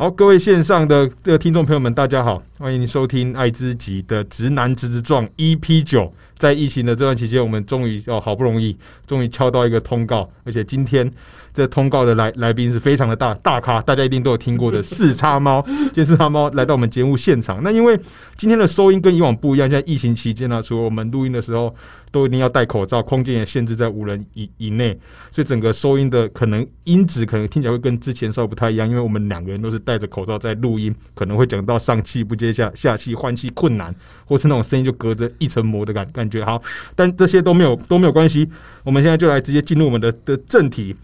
[0.00, 6.14] 好，各位线上的的听众朋友们，大家好，欢迎收听爱之极的直男直直撞 EP 九。
[6.38, 11.10] 在疫情的这段期间，我们终于哦好不容易，终于敲到一个通告，而且今天
[11.52, 17.60] 这通告的来来宾是非常的大大咖，大家一定都有听过的四叉猫，今天四叉猫来到我们节目现场。
[17.62, 17.98] 那因为
[18.36, 21.74] 今天的收音跟以往不一样，在疫情期间呢，除了我们录音的时候
[22.12, 24.96] 都一定要戴口罩，空间也限制在五人以以内，
[25.30, 33.92] 所以整个收音的可能音质可能听起来会跟之前稍微不太一样，因为我们两个人都是戴着口罩在录音，可能会讲到上气不接下下气换气困难，
[34.24, 36.44] 或是那种声音就隔着一层膜的感感觉。
[36.44, 36.62] 好，
[36.94, 38.48] 但这些都没有都没有关系，
[38.84, 40.94] 我们现在就来直接进入我们的的正题，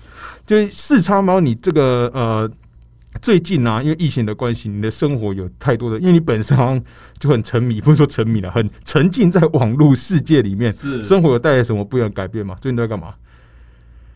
[0.46, 2.50] 就是四叉猫，你这个呃。
[3.22, 6.82] 最近啊，因为疫情的关系，你的生活有太多的，因为你本身好像
[7.20, 10.72] 就很沉迷，不是说沉迷了，很沉浸在网络世界里面。
[10.72, 12.56] 是生活有带来什么不一样的改变吗？
[12.60, 13.14] 最近都在干嘛？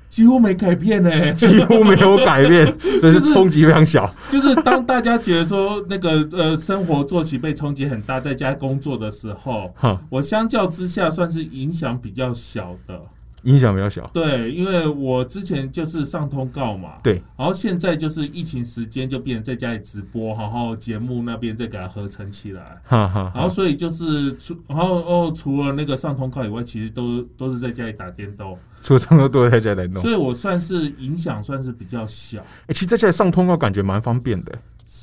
[0.09, 2.67] 几乎没改变呢、 几乎没有改变，
[3.01, 4.13] 所以是冲击非常小。
[4.29, 13.01] 就是当大家觉得说那个呃生活作息被冲击很大，在家工作的时候，哈，我相较之下算是影响比较小的。
[13.45, 14.05] 影响比较小。
[14.13, 22.83] 对，因为我之前就是上通告嘛，对，然后现在就是疫情时间就变成在家里直播，然后节目那边再给它合成起来。
[22.85, 32.41] 哈哈然后所以就是除，然后哦，除了那个上通告以外，其实都都是在家里打电动，出差都多在家来弄所以我算是影响算是比较小。
[32.67, 34.53] 哎其实在家上通告感觉蛮方便的。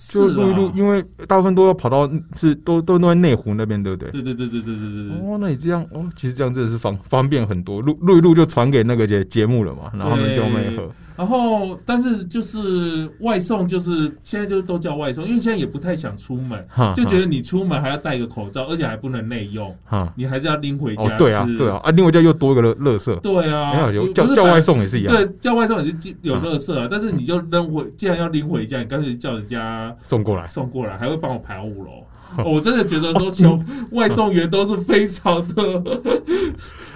[0.10, 4.10] 就是录一录因为大部分都要跑到是都都弄在内湖那边对不对？
[4.10, 7.82] 对对对对对对对哦那你这样哦其实这样真的是方方便很多。
[7.82, 10.90] 录录一录就传给那个节节目了嘛然后他们就没喝。
[11.18, 30.46] 然后，但是就是外送，就是现在就都叫外送，因为现在也不太想出门，就觉得你出门还要戴个口罩，而且还不能内用，哈你还是要拎回家吃。，哦对啊，对啊，啊，另外家又多一个乐乐色，对啊，没有叫叫外送也是一样，对，叫外送也是有乐色啊，但是你就扔回，既然要拎回家，你干脆叫人家送过来。
[30.46, 32.04] 送过来，还会帮我排五楼。
[32.38, 33.60] 哦 我真的觉得说，小
[33.92, 35.84] 外送员都是非常的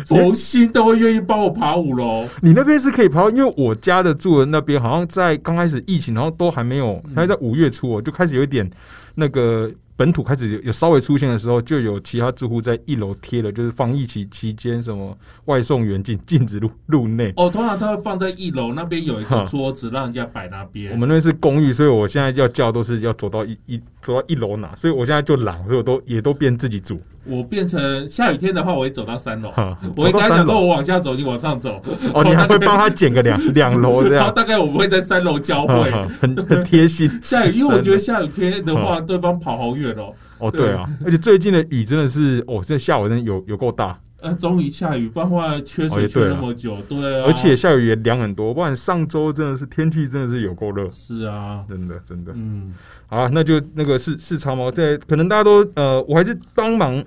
[0.06, 2.26] 佛心，都会愿意帮我爬五楼。
[2.42, 8.70] 你那边是可以爬，因为我家的住的那边好像在刚开始疫情，然后都还没有，嗯还在五月初哦，就开始有一点
[9.16, 17.34] 那个本土开始有有稍微出现的时候，就有其他住户在一楼贴了，就是防疫期期间什么外送员禁禁止入入内。
[17.36, 20.94] 哦，通常他会放在一楼那边有一个桌子，让人家摆那边。
[20.94, 26.98] 我们那边是公寓，所以我现在要叫都是要走到一一走到一楼拿，所以我现在就懒，所以我都也都变自己煮。
[27.26, 29.52] 我变成下雨天的话，我会走到三楼。
[29.52, 31.80] 哈，我会跟他讲说，我往下走，你往上走。
[32.14, 35.92] 哦，你还会帮他捡个两 两楼这样，然后大概我们会在三楼交汇。
[36.22, 37.08] 很很贴心。
[37.22, 40.14] 下雨，因为我觉得下雨天的话，对方跑好远哦。
[40.40, 47.26] 哦，对啊，而且最近的雨真的是，哦，这下午真的有有够大，呃，终于下雨，不然话缺水缺那么久，对啊。
[47.26, 52.32] 而且下雨也凉很多，不然上周真的是天气真的是有够热，是啊，真的真的。
[52.36, 52.74] 嗯，
[53.08, 57.04] 好啊，那就那个是是长毛在，可能大家都呃，我还是帮忙，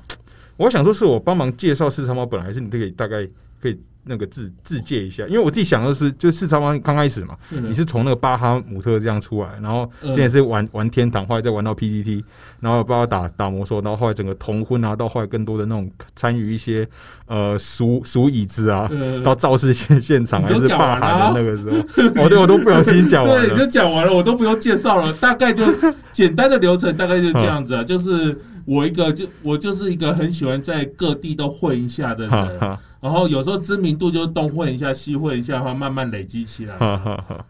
[0.56, 3.26] 我想说是我帮忙介绍四长毛，本来是你可以大概
[3.60, 12.24] 可以那个自自介一下，因为我自己想的是，就是四长毛刚开始嘛，嗯你是从那个巴哈姆特这样出来，然后现在是玩玩天堂，后来再玩到 PPT，
[12.60, 16.88] 然后包括打打魔兽，然后后来整个同婚啊，到后来更多的那种参与一些
[17.26, 23.72] 呃数数椅子啊，呃到造势现现场还是罢讲完的那个时候，哦，对我都不小心讲完 对，了就。
[23.72, 25.64] 讲完了，我都不用介绍了，大概就
[26.12, 32.58] 简单的流程大概就这样子啊，就是我一个就我就是一个很喜欢在各地都混一下的人，
[33.00, 36.76] 然后有时候知名度就东混一下西混一下，然后慢慢累积起来。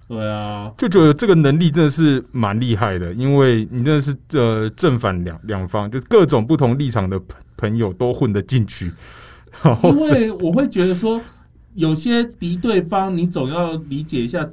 [0.08, 8.90] 对啊，就觉得这个能力真的是蛮厉害的，因为你真的是呃正反两两方，就是各种不同立场的朋朋友都混得进去。
[9.84, 11.20] 因为我会觉得说，
[11.74, 14.44] 有些敌对方，你总要理解一下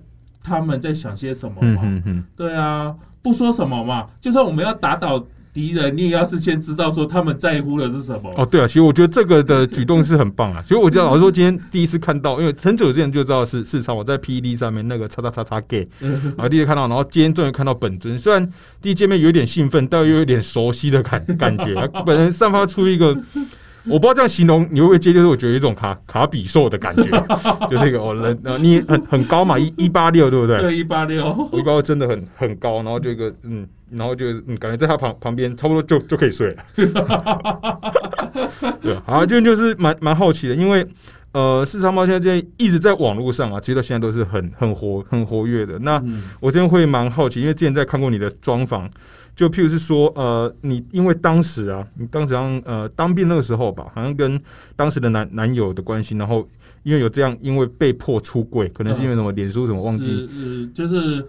[0.44, 1.82] 他们在想些什么嗯嘛。
[1.82, 5.26] 哼哼，对啊，不说什么嘛，就算我们要打倒
[5.60, 8.34] 敌人，你也要是先知道说他们在乎的是什么。
[8.38, 10.62] 哦，对啊，其实我觉得这个的举动是很棒啊。
[10.66, 18.18] 所以我觉得老实说，今天第一次看到，因为很久之前就知道是市场，我在 PED 上面那个叉叉叉叉 gay， 然后第一次看到，然后今天终于看到本尊。
[18.18, 18.50] 虽然
[18.82, 23.14] 第一见面有点兴奋，但又有点熟悉的感感觉， 本人散发出一个。
[23.86, 27.04] 我不知道这样形容你会不会接，就是我觉得有一种卡卡比兽的感觉，
[27.70, 30.60] 就是一个哦人，呃，你很很高嘛，一一八六对不对？
[30.60, 36.64] 对，一八六，我一八六真的很很高，然后就一个嗯，然后就嗯，感觉在他旁旁边差不多就就可以睡了。
[38.82, 40.86] 对，好，这就是蛮蛮好奇的，因为
[41.32, 45.78] 呃，市场猫现在这一直在网络上啊，其实到现在都是很很活很活跃的。
[45.80, 48.90] 那嗯我真的会蛮好奇，因为之前在看过你的专访，
[49.40, 54.38] 就譬如是说，呃，你因为当时啊，你当时好像呃当兵那个时候吧，好像跟
[54.76, 56.46] 当时的男男友的关系，然后
[56.84, 61.26] 因为有这样，因为被迫出柜，可能是因为什么脸书什么忘记，是呃就是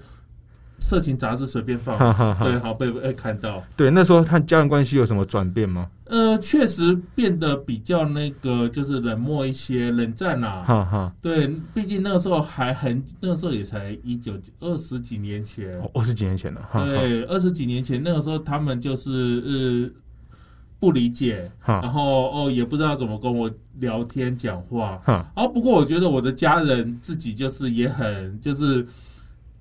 [0.81, 3.63] 色情杂志随便放，哈哈哈对，好被被看到。
[3.77, 5.89] 对，那时候他家人关系有什么转变吗？
[6.07, 15.79] 呃，确实变得比较那个，就是冷漠一些，冷战啦、哈哈，对，毕竟那个时候还很，那个时候也才一九二十几年前。
[15.79, 20.01] 哦二十几年前了，对，二十几年前那个时候，他们就是呃
[20.81, 23.49] 不理解，然后哦也不知道怎么跟我
[23.79, 25.01] 聊天讲话。
[25.05, 28.85] 哈然后不过我觉得我的家人自己就是也很就是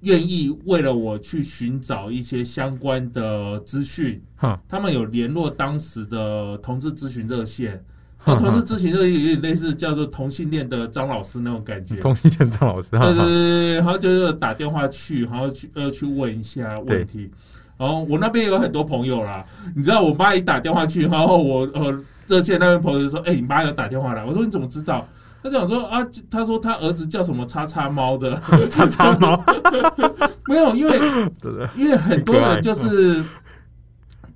[0.02, 7.84] 愿意为了我去寻找一些相关的资讯，哈他们有联络当时的同志咨询热线。
[8.18, 11.96] 哈那同志咨询热线有点类似叫做同性恋的张老师那种感觉。
[11.98, 17.32] 通信 cent 张老师，哈对对哈对对，然后就是打电话去，然后去呃去问一下问题。
[17.78, 25.08] 然后我那边有很多朋友啦，你知道我妈一打电话去，然后我呃热线那边朋友就说：“哎、你妈有打电话来。”我说：“你怎么知道？”
[25.42, 28.40] 他就想说啊，他说他儿子叫什么叉叉猫的，
[28.70, 29.42] 叉叉猫，
[30.48, 31.00] 没有，因为
[31.78, 33.24] 因为很多人就是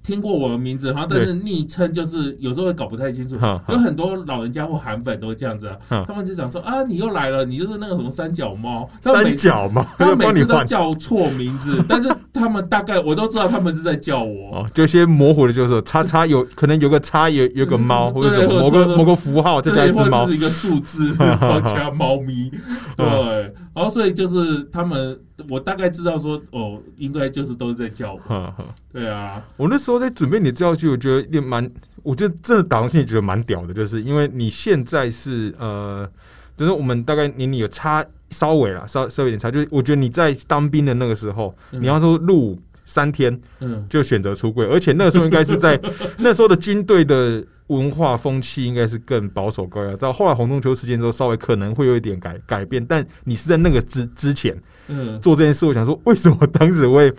[0.03, 3.37] 听过我的名字，然后但是昵称就是有时候会搞不太清楚。
[3.69, 5.69] 有很多老人家或韩粉都会这样子
[6.07, 14.57] 他们就想说啊，你又来了，你就是那个什么三角猫，三次角嘛，他们每次 都叫错名字， 但是他们大概我都知道他们是在叫我。
[14.57, 22.51] 哦，就一些模糊的，就是叉叉有可能有个叉，有有个猫，嗯或者什么某个某个符号，再加对，一只猫是，一个数字，然后加猫咪，
[22.97, 28.65] 对，然后所以就是他们，我大概知道说，哦，应该就是都是在叫我，哈哈。
[28.91, 31.67] 对啊，我那时候在准备你的资料剧，我觉得也蛮，
[32.03, 36.07] 我觉得真的打游戏觉得蛮屌的，就是因为你现在是呃，
[36.55, 41.81] 就是我们大概年龄有差稍微啦，稍稍微有点差，就是我觉得你在当兵的那个时候，嗯。
[41.81, 45.79] 你要说入伍三天嗯，就选择出柜，而且那个时候应该是在
[46.19, 54.55] 那时候的军队的文化风气应该是更保守高压，到后来红中秋事件之后，稍微可能会有一点改改变，但你是在那个之之前
[54.89, 57.11] 嗯，做这件事，我想说为什么当时会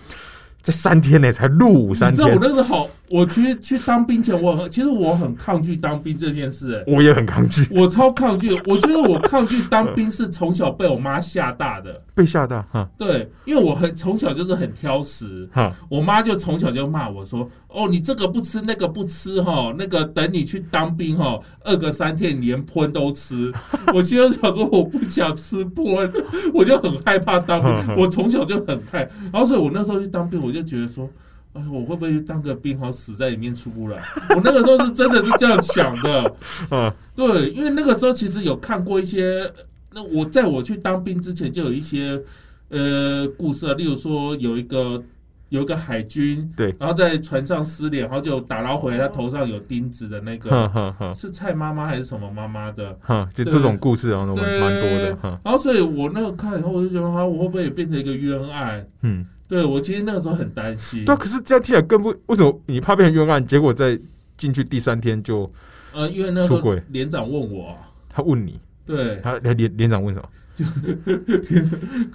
[0.61, 2.41] 在三天内才入伍三你知道我天？
[2.43, 23.53] 那时候好，我去去当兵前，我很其实我很抗拒当兵这件事、哎我也很抗拒，我超抗拒，我觉得我抗拒当兵是从小被我妈吓大的，被吓大哈对，因为我很从小就是很挑食，哈我妈就从小就骂我说：“哦，你这个不吃，那个不吃，哈，那个等你去当兵，哈，饿个三天，你连喷都吃。
[23.95, 26.13] ”我心里想说，我不想吃喷，
[26.55, 27.97] 我就很害怕当兵。
[27.97, 31.09] 我从小就很害，然后所以我那时候去当兵，我就觉得说。
[31.55, 33.99] 哎，我会不会当个兵，好死在里面出不来？
[34.37, 36.35] 我那个时候是真的是这样想的，
[36.71, 36.93] 嗯。
[37.17, 39.51] 对，因为那个时候其实有看过一些，
[39.93, 42.21] 那我在我去当兵之前就有一些
[42.71, 45.01] 呃故事啊，例如说有一个
[45.51, 52.99] 有一个海军，对，然后在船上失联，然后就打捞回来，他头上有钉子的那个哈哈哈是蔡妈妈还是什么妈妈的？
[53.01, 54.45] 哈，就这种故事好像蛮
[54.81, 58.85] 多的，然后所以我那个看以后，我就觉得啊，我会不会也变成一个冤案？
[59.03, 61.05] 嗯，对我其实那个时候很担心。
[61.05, 63.99] 对啊，，可是这样听起来更不为什么你怕变成冤案，结果在
[64.37, 65.51] 进去第三天就
[65.93, 66.83] 呃，因为那时候出轨。
[66.89, 67.77] 连长问我啊，
[68.09, 69.21] 他问你，对。
[69.23, 70.29] 他连连长问什么？
[70.55, 70.65] 就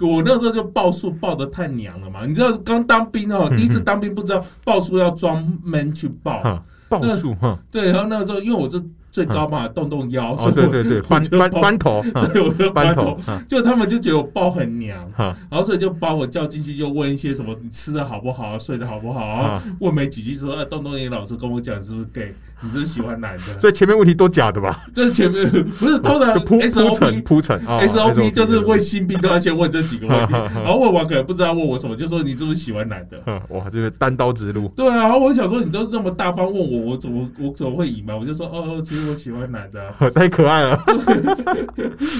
[0.08, 12.02] 我那时候就报数报的太娘了嘛，你知道刚当兵哦，嗯第一次当兵不知道报数要专门去报，哈，报数哈，对，然后那个时候因为我这最高嘛，动动腰，对对对，班班班头，
[12.32, 13.18] 对，我就班班头，
[13.48, 23.58] 就他们就觉得我包很娘，然后所以就把我叫进去，就问一些什么你吃的好不好啊，睡得好不好问没几句说，啊，动动你老师跟我讲你是不是 gay，你是不是喜欢男的？
[23.60, 24.84] 所以前面问题都假的吧？
[24.94, 25.44] 这前面
[25.78, 33.20] 不是通常 铺铺陈 SOP 铺陈啊 SOP 就是问新兵都要先问这几个问题，然后问完可能不知道问我什么，就说你是不是喜欢男的？
[33.26, 38.16] 嗯哇，这个单刀直入，对啊，然后我想说你都这么大方问我，我怎么我怎么会隐瞒？
[38.16, 39.94] 我就说哦，其实我喜欢男的啊。
[40.14, 40.82] 太可爱了。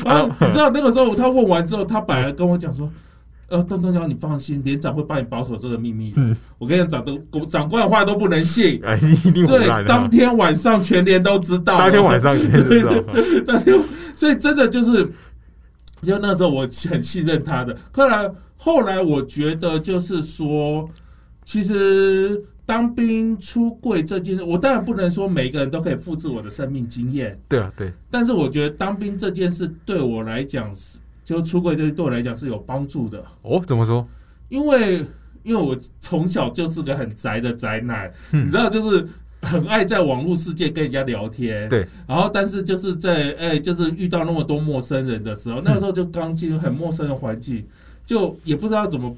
[0.05, 2.91] 然 后你知道那个时候他问完之后，他本来跟我讲说。
[3.49, 6.13] 呃，邓东娇，你放心，连长会帮你保守这个秘密。
[6.15, 8.81] 嗯我跟你讲，长都长官的话都不能信。
[8.87, 10.09] 哎，你一定对当。
[10.09, 11.77] 天晚上全连都知道。
[11.77, 12.93] 当天晚上全知道，
[13.45, 13.77] 但是，
[14.15, 15.05] 所以真的就是，
[16.01, 17.77] 就那时候我很信任他的。
[17.91, 20.89] 后来，后来我觉得就是说，
[21.45, 34.07] 其实当兵出柜这件事，我当然不能说每一个人都可以复制我的生命经验，对啊，对，但是我觉得当兵这件事对我来讲是，就出柜这对我来讲是有帮助的，哦，怎么说？
[34.49, 35.05] 因为
[35.43, 38.47] 因为我从小就是个很宅的宅男，嗯。
[38.47, 39.07] 你知道，就是。
[39.43, 47.64] 很爱在网络世界跟人家聊天，对，然后但是就是在哎、就是遇到那么多陌生人的时候，那个时候就刚进入很陌生的环境，
[48.05, 49.17] 就也不知道怎么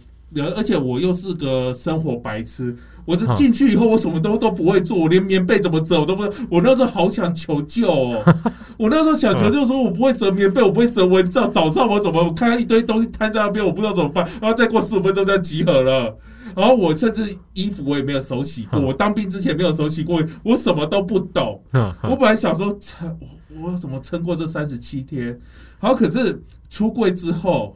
[0.57, 2.75] 而且我又是个生活白痴，
[3.05, 6.23] 我是进去以后我什么都都不会做，我连棉被怎么折我都不。
[6.49, 8.25] 我那时候好想求救哦，
[8.79, 16.17] 我那时候想求救说，我不会折棉被，我不会折蚊帐，早上我怎么我看到一堆东西摊在那边，我不知道怎么办，然后再过十五分钟就要集合了。
[16.55, 21.63] 然后我甚至衣服我也没有手洗过，嗯我当兵之前没有手洗过，我什么都不懂。
[21.73, 25.39] 嗯我本来想说，撑我我怎么撑过这三十七天？
[25.81, 27.75] 然后可是出柜之后，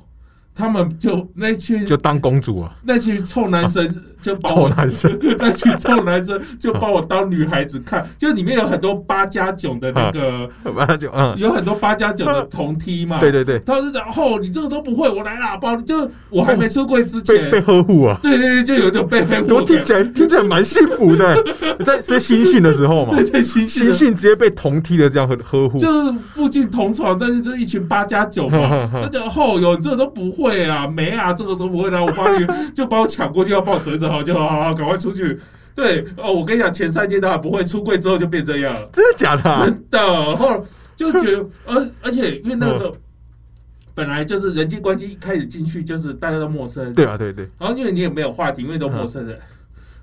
[0.56, 13.20] 他们就那群就当公主啊，那群臭男生 就把臭我男生， 那群臭男生就把我当女孩子看，就里面有很多八加九的那个， 完了就嗯，有很多八加九的同梯嘛。
[13.20, 19.54] 对对对，他就讲：“哦，你这个都不会，我来啦！”包就我还没出柜之前被，呵护啊，对对对，就有一种被呵护。
[19.54, 21.36] 我听起来听起来蛮幸福的，
[21.84, 28.88] 在在新训的时候嘛，对在新新训直接被同梯的这样呵呵护，就是附近同床，但是就是一群八加九嘛。
[28.92, 35.38] 他就哦有你这个都不会啊，没啊，这个都不会的，我帮你就把我抢过去，要帮我折一折好就好，好好赶快出去。
[35.74, 39.64] 对哦，我跟你讲，前三天他还不会，出柜之后就变这样了，真的假的啊？
[39.64, 40.36] 真的。
[40.36, 40.60] 后来
[40.94, 42.96] 就觉得，而而且因为那个时候。
[43.96, 49.38] 本来就是人际关系一开始进去就是大家都陌生，对啊，对对，然后因为你也没有话题，因为都陌生人，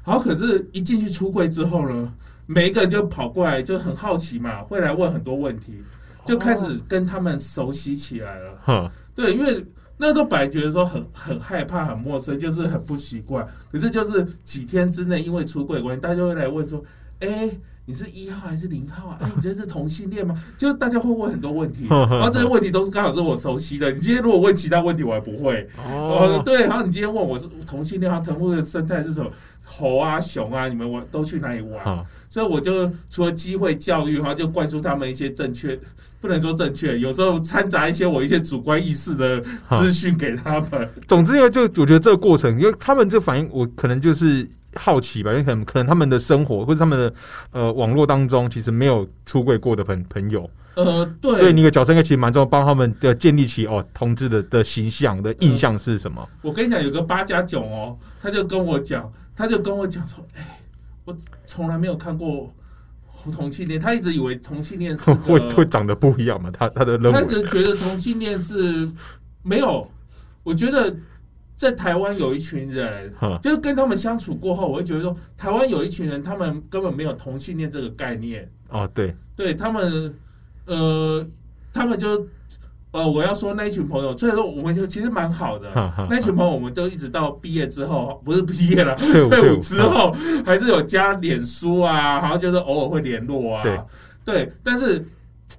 [0.03, 2.11] 然后可是一进去出柜之后呢，
[2.47, 5.83] 每一个人就跑过来，就很好奇嘛，会来问很多问题，
[6.25, 8.57] 就开始跟他们熟悉起来了。
[8.63, 9.63] 哈，对，因为
[10.05, 13.47] 那时候本来觉得说很很害怕、很陌生，就是很不习惯。
[13.71, 16.83] 可是就是几天之内，因为出柜关系，大家会来问说
[17.21, 17.49] ：“哎，
[17.85, 19.17] 你是一号还是零号啊？
[19.21, 23.91] 哎，你这是同性恋吗？” 就是大家会问很多问题，然后这些问题都是刚好是我熟悉的。
[23.91, 25.67] 你今天如果问其他问题，我还不会。
[25.77, 29.29] 哦，哦，对，然后你今天问我是同性恋，然后藤木的生态是什么？
[29.65, 32.05] 猴啊、熊啊，你们玩都去哪里玩？
[32.29, 35.77] 所以我就除了机会教育，然后就灌输他们一些正确，
[36.19, 40.89] 不能说正确，有时候掺杂一些我一些主观意识的资讯给他们。
[41.07, 47.13] 总之，因为就我觉得这个过程，因为他们这反应，我可能就是好奇吧，因为可能可能他们的生活或者他们的
[47.51, 56.27] 呃网络当中，其实没有出柜过的朋朋友，呃，对，所以你的角色应该其实蛮重要，帮他们的建立起哦同志的的形象的印象是什么？
[56.41, 60.59] 我跟你讲，有个八加九哦，他就跟我讲，他就跟我讲说，哎，
[61.05, 61.15] 我
[61.45, 62.51] 从来没有看过
[63.31, 66.49] 同性恋，他一直以为同性恋是 会会长得不一样嘛？
[66.51, 68.89] 他他的认他为只觉得同性恋是
[69.43, 69.89] 没有，
[70.43, 70.93] 我觉得
[71.63, 80.13] 在台湾有一群人，就是跟他们相处过后，我会觉得说，台湾有一群人，他们根本没有同性恋这个概念，哦对，对他们，
[80.65, 81.25] 呃，
[81.71, 82.27] 他们就。
[82.93, 85.67] 呃，我要说那一群朋友，所以说我们就其实蛮好的。
[86.07, 88.95] 那一群朋友，我们都一直到毕业之后，不是毕业了，
[89.31, 90.15] 退伍之后
[90.45, 93.63] 还是有加脸书啊，然后就是偶尔会联络啊。
[93.63, 93.79] 对
[94.23, 95.03] 对，但是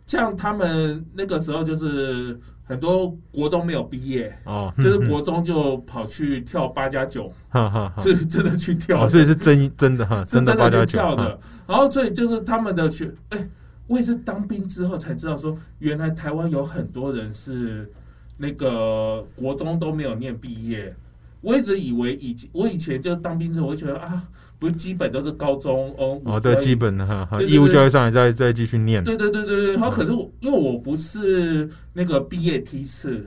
[0.06, 11.38] 像他们那个时候，就是很多国中没有毕业，哦，就是嗯国中就跑去跳八加九，哈哈哈，是真的去跳哦，所以是真真的哈，是真的去跳的。
[11.66, 13.48] 然后所以就是他们的学，哎，
[13.86, 17.90] 我也是当兵之后才知道说，原来台湾有很多人是
[18.38, 20.94] 那个国中都没有念毕业。
[21.42, 24.26] 我一直以为以前我以前就是当兵之后，我就觉得啊，
[24.64, 29.72] 不是基本都是高中哦，哦，对，基本的哈义务教育上来再再继续念对对对对对。
[29.74, 33.26] 然后可是我因为我不是那个毕业梯次，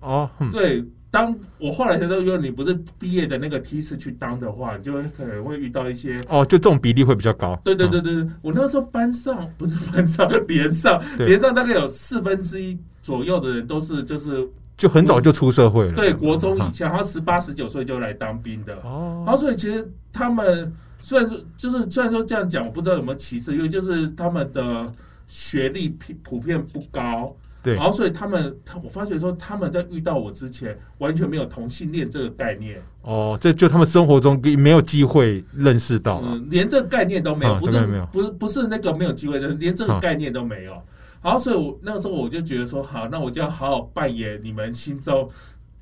[0.00, 6.18] 哦，嗯对，当我后来才知道，如果你不是毕业的那个梯次去当的话，你就会可能会遇到一些。
[6.30, 14.48] 哦，就这种比例会比较高，对对嗯对对对，我那时候班上不是班上， 连上连上大概有四分之一左右的人都是就是
[14.80, 19.22] 就很早就出社会了，对国中以哈前，然后十八十九岁就来当兵的，哦。
[19.26, 24.90] 然后所以其实他们虽然说就是虽然说这样讲，我不知道有没有歧视，因为就是他们的
[25.26, 27.74] 学历普普遍不高，对。
[27.74, 38.06] 然后所以他们他我发觉说他们在遇到我之前完全没有同性恋这个概念，哦，这就他们生活中没有机会认识到啊，嗯，连这个概念都没有，啊不是这个没有。
[38.06, 40.00] 不是不是那个没有机会的，连这个啊。
[40.00, 40.72] 概念都没有。
[40.72, 40.80] 然
[41.22, 45.28] 后所以我那个时候我就觉得说，好，那我就要好好扮演你们心中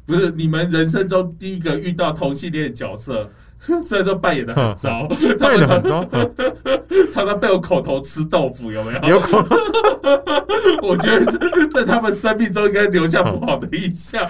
[0.07, 3.31] 不是你们人生中第一个遇到同性恋的角色。
[3.85, 6.31] 虽然说扮演的 很糟，他们常扮演的很糟，啊
[7.11, 9.09] 常常被我口头吃豆腐，有没有？
[9.09, 9.49] 有可能
[10.83, 14.25] 我觉得是在他们生命中应该留下不好的印象。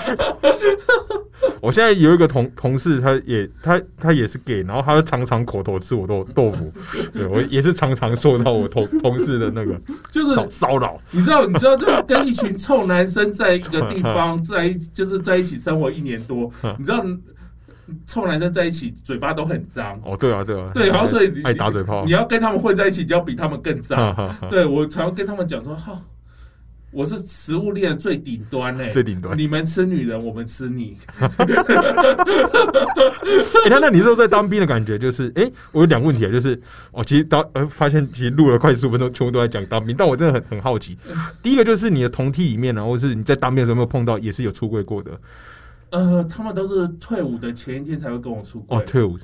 [1.61, 6.73] 我现在有一个同同事，他也他他也是 gay，然后他就常常口头吃我豆豆腐，
[7.13, 9.81] 对我也是常常受到我同同事的那个
[10.11, 11.01] 就是骚骚扰。
[11.11, 17.05] 你知道，你知道，就是跟一群臭男生在一个地方 在一，就是在一起生活一年多， 你知道，
[18.07, 22.05] 臭男生在一起嘴巴都很脏，哦，对啊，对啊，对，然后所以你爱打嘴炮。
[22.05, 24.15] 你，要跟他们混在一起，就要比他们更脏。
[24.51, 25.99] 对我常常跟他们讲说，哈，
[26.99, 29.39] 我是食物链最顶端嘞、最顶端。
[29.39, 30.97] 你们吃女人，我们吃你。
[31.21, 31.31] 哎、
[33.71, 40.99] 那那你说在当兵的感觉就是，哎、我有两个问题啊，就是我其实当呃发现其实录了快十五分钟，全部都在讲当兵，但我真的很很好奇。
[41.41, 45.13] 第一个就是你的同梯里面呢、或是你在当兵的时候有没有碰到也是有出柜过的？
[45.91, 48.77] 呃，他们都是退伍的前一天才会跟我出柜。
[48.77, 49.17] 哦，退伍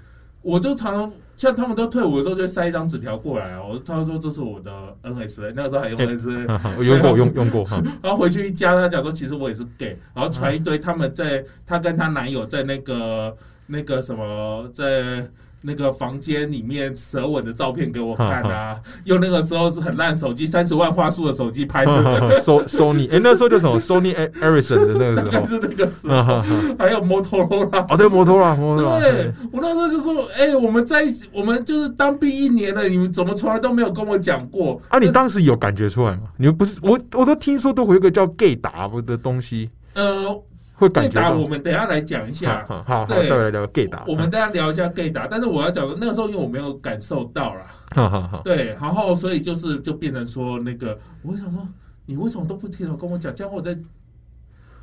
[0.43, 3.81] 我就常常像他们都退伍的时候，就会塞一张纸条过来哦。
[3.85, 4.71] 他说这是我的
[5.03, 7.83] NSA，那个时候还用 NSA，、我用过，我用用过哈。
[8.03, 13.37] 然后回去一加，他讲说其实我也是 gay，然后传一堆他们在她跟她男友在那个
[13.67, 15.29] 那个什么在。
[15.67, 34.81] 那个房间里面舌吻的照片给我看啊，用那个时候是很烂手机，三十万画素的手机拍的，收 Sony， 哎、那时候叫什么？Sony Ericsson 的那个时候，是那个时哈候，还有摩托罗拉哦，对，摩托罗拉，摩托罗拉，对，我那时候就说，哎、我们在一起，我们就是当兵一年了，你们怎么从来都没有跟我讲过？
[34.89, 36.25] 啊，你当时有感觉出来吗？
[36.37, 40.43] 你们不是我，我都听说都会有一个叫 gay 打的东西，呃
[40.85, 41.43] 会 gay 打，感觉。
[41.43, 42.65] 我们等下来讲一下。
[42.87, 44.05] 好来聊 gay 打。
[44.07, 47.63] 我们等一下聊一下 gay 打，但是我要讲的那个时候，因为我没有感受到啦，
[47.95, 51.67] 好好好，对，然后所以就是就变成说那个，我想说，
[52.07, 53.35] 你为什么都不听我跟我讲？
[53.35, 53.77] 这样我在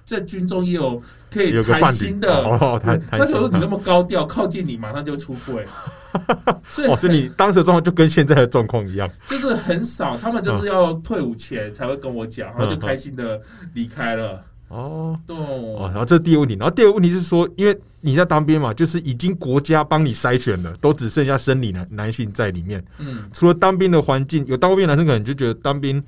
[0.03, 2.43] 在军中也有可以谈心的。
[2.43, 5.65] 哦，谈谈心他想说你那么高调，靠近你马上就出柜，
[6.67, 9.10] 所以哦，所以你当时的状况就跟现在的状况一样。
[9.27, 13.39] 就是很少，他们就是要退伍前才会跟我讲，然后就开心的
[13.74, 14.43] 离开了。
[14.72, 15.20] 哦。
[15.28, 22.84] 对，哦，然后这是第一个问题，然后第二个问题是说，因为你在当兵嘛，就是已经国家帮你筛选了，都只剩下生理男男性在里面。
[22.98, 26.01] 嗯，除了当兵的环境，有当过兵的男生可能就觉得当兵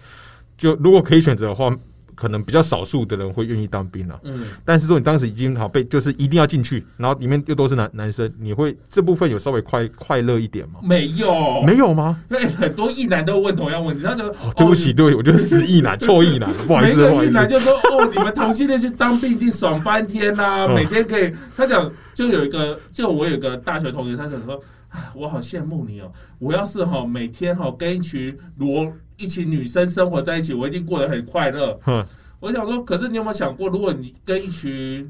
[0.58, 1.75] 就如果可以选择的话，
[2.23, 4.17] 可能比较少数的人会愿意当兵了。
[4.23, 10.79] 嗯，但是说你当时已经好被就是一定要进去，然后里面又都是男男生，你会这部分有稍微快快乐一点吗？
[10.81, 12.17] 没有，没有吗？
[12.31, 16.77] 因为很多异男都问同样问题，他就、哦，对不起，对不起，我就是死异男、 臭异男， 不哦。
[16.77, 17.31] 好意思，每个。
[17.31, 26.12] 男就说：“哦，你们同性恋去当兵一定爽翻天啦、嗯每天可以。”他讲，就有一个，就我有个大学同学，他讲说：“啊，我好羡慕你哦！
[26.39, 31.77] 我要是哈、每天哈、跟一群裸一群女生生活在一起，我一定过得很快乐。
[31.84, 32.05] 哼”
[32.39, 35.10] 我想说，可是你有没有想过，如果你跟一群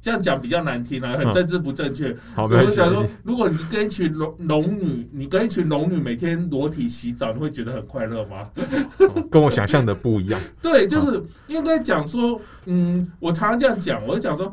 [0.00, 2.12] 这样讲比较难听啊，很嗯政治不正确。
[2.36, 8.50] 我想说如果你跟一群龙龙女，你跟一群龙女每天裸体洗澡，你会觉得很快乐吗？
[9.30, 10.40] 跟我想象的不一样。
[10.60, 14.52] 对，就是应该讲说，嗯，我常常这样讲，我就讲说，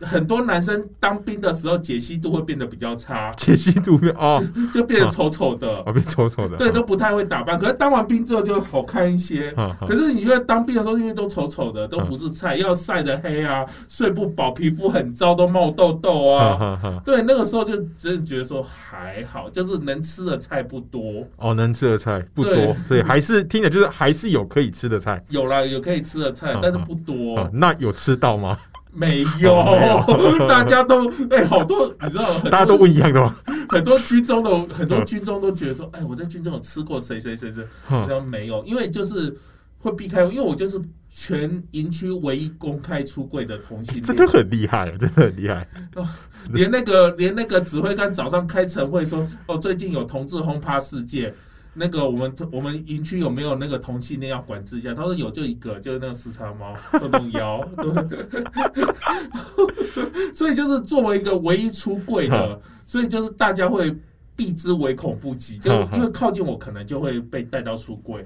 [0.00, 6.56] 很多男生当兵的时候解析度会变得比较差，解析度变哦，就变得丑丑的，哦变丑丑的。
[6.58, 7.58] 对，都不太会打扮。
[7.58, 9.54] 可是当完兵之后就好看一些。
[9.86, 17.00] 可是你因为当兵的时候，因为都丑丑的，都不是菜，要晒得黑啊，睡不饱，皮肤很糟，都冒痘痘啊。
[17.04, 21.26] 对，那个时候就真的觉得说还好，就是能吃的菜不多。
[21.36, 25.22] 哦，能吃的菜不对多，对，还是听着就是还是有可以吃的菜。
[25.30, 27.36] 有啦，有可以吃的菜嗯，但是不多。
[27.38, 28.58] 啊，那有吃到吗？
[28.98, 33.36] 没有，大家都哎、好多你知道， 大家都问一样的吗？
[33.68, 39.34] 很多军中的很多嗯军中都觉得说，哎，我在军中有吃过谁谁谁谁，哼然后没有，因为就是
[39.78, 45.68] 会避开，因为我就是全营区唯一公开出柜的同性真的恋，很厉害，真的很厉害。
[46.52, 51.32] 连那个连那个指挥官早上开晨会说，哦，最近有同志轰趴事件。
[51.74, 54.92] 那个我们我们营区有没有那个同性恋要管制一下？
[54.94, 58.86] 他说有，就一个，就是那个四叉猫 动动腰， 对
[60.34, 63.94] 所以就是作为一个唯一出柜的，所以就是大家会
[64.38, 68.24] 避之唯恐不及，就嗯因为靠近我可能就会被带到出柜，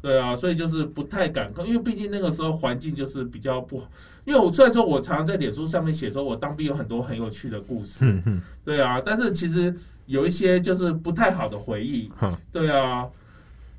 [0.00, 3.90] 对啊，所以就是不太敢靠，因为毕竟那个时候环境就是比较不好。
[4.24, 8.22] 因为我虽然说我常常在脸书上面写说我当兵有很多很有趣的故事，
[8.64, 9.74] 对啊，但是其实
[10.06, 13.08] 有一些就是不太好的回忆，哈，对啊，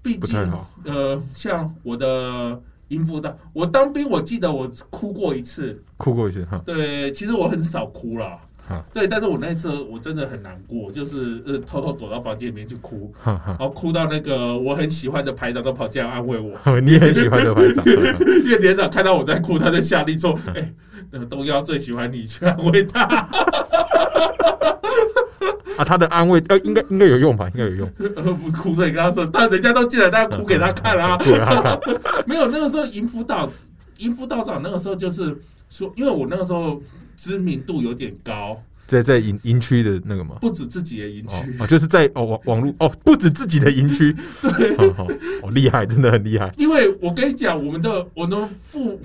[0.02, 0.38] 毕竟。
[0.84, 5.82] 呃，像我的营辅导，我当兵，我记得我哭过一次。
[5.96, 6.62] 哭过一次哈。
[6.66, 8.42] 对，其实我很少哭啦啊。
[8.94, 17.84] 对，但是我那次我真的很难过，就是呃偷偷躲到房间里面去哭，然，后哭到那个我很喜欢的排长都跑进来安慰我， 你也很喜欢的排长。
[17.86, 20.74] 因为连长看到我在哭，他在下令说：“哎、
[21.12, 23.04] 那个东幺最喜欢你，去安慰他。
[25.78, 27.48] 啊，他的安慰呃，应该应该有用吧？
[27.54, 27.90] 应该有用。
[28.16, 31.18] 呃”不哭，所以跟他说，但人家都进来，大家哭给他看啊。
[32.26, 33.50] 没有，那个时候营辅导
[34.02, 35.36] 营副道长那个时候就是
[35.70, 36.82] 说，因为我那个时候
[37.16, 40.36] 知名度有点高，在在营营区的那个嘛。
[40.42, 45.08] 不止自己的营哦区，哦，就是在哦网网络哦，不止自己的营区， 对，哦
[45.44, 46.52] 哦，厉害，真的很厉害。
[46.58, 49.00] 因为我跟你讲，我们的我们副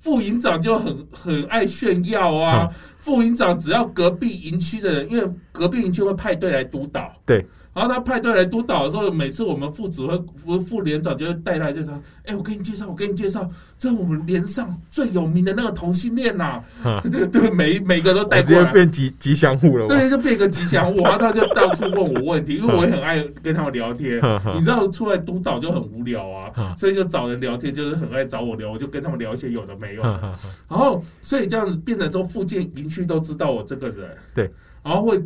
[0.00, 2.68] 副营长就很很爱炫耀啊。
[2.98, 7.12] 副营长只要隔壁营区的人，因为隔壁营区会派队来督导。
[7.26, 7.44] 对。
[7.74, 16.62] 然后他派队来督导的时候，每次我们副指挥、副副连长就会带来就说：“哎，我给你介绍，我给你介绍，这是我们连上最有名的那个同性恋呐。
[17.32, 19.86] ”对，每每个都带过来，变吉吉祥物了。
[19.86, 20.98] 对，就变个吉祥物。
[20.98, 24.20] 然后他就到处问我问题，因为我也很爱跟他们聊天。
[24.54, 30.02] 你知道，出来督导就很无聊啊， 所以就找人聊天，就是很爱找我聊，我就跟他们聊一些有的没有。
[30.02, 34.14] 然后，所以这样子变成说，附近营区都知道我这个人。
[34.34, 34.50] 对，
[34.84, 35.22] 然后会。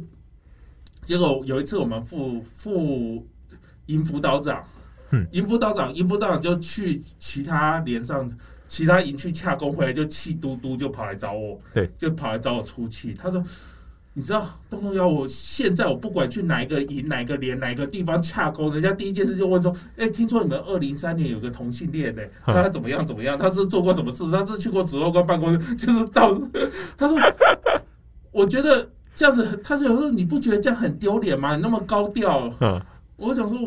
[1.07, 3.25] 结果有一次，我们副副
[3.87, 4.61] 营辅导长，
[5.31, 8.29] 营辅导长，营辅导长就去其他连上
[8.66, 13.14] 其他营去洽工，回来就气嘟嘟，就跑来找我，对，就跑来找我出气。
[13.14, 13.40] 他说
[14.14, 22.23] ：“你知道，东东要我现在我不管去哪一个营、哪个连、哪个地方洽工，人家第一件事就问说：，哎，听说你们二零三年有个同性恋呢？
[22.45, 23.07] 他怎么样？
[23.07, 23.38] 怎么样？
[23.38, 24.29] 他是做过什么事？
[24.29, 26.37] 他是去过指挥官办公室，就是到
[26.99, 27.16] 他说，
[28.33, 31.57] 我觉得。”这样子，他就有时候你不觉得这样很丢脸吗？
[31.57, 32.81] 你那么高调，嗯，
[33.17, 33.59] 我想说，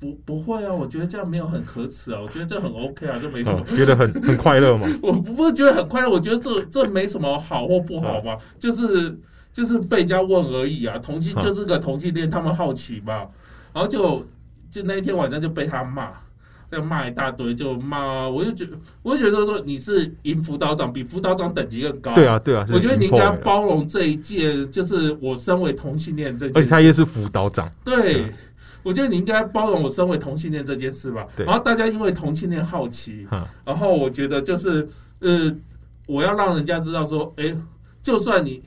[0.00, 4.86] 不不会啊，我觉得这样没有很可耻啊，我觉得这很 OK 啊，这没什么，觉得很 很快乐吗？
[5.00, 9.16] 我不是觉得很快乐，我觉得这这没什么好或不好吧，就是
[9.52, 13.28] 就是被人家问而已啊，同性就是个同性恋，他们好奇吧，
[13.72, 14.26] 然后就
[14.70, 16.10] 就那一天晚上就被他骂。
[16.74, 22.14] 要骂一大堆，就骂，我就觉得，我就觉得说你是赢辅导长，比辅导长等级更高。
[22.14, 27.70] 对啊，对啊，我觉得你应该包容这一届，就是我身为同性恋这，而且他也是辅导长。
[27.84, 28.32] 对，
[28.82, 31.26] 我觉得你应该包容我身为同性恋这件事吧。
[31.36, 33.26] 然后大家因为同性恋好奇，
[33.64, 34.86] 然后我觉得就是
[35.20, 35.54] 呃，
[36.06, 37.54] 我要让人家知道说，哎，
[38.02, 38.62] 就算你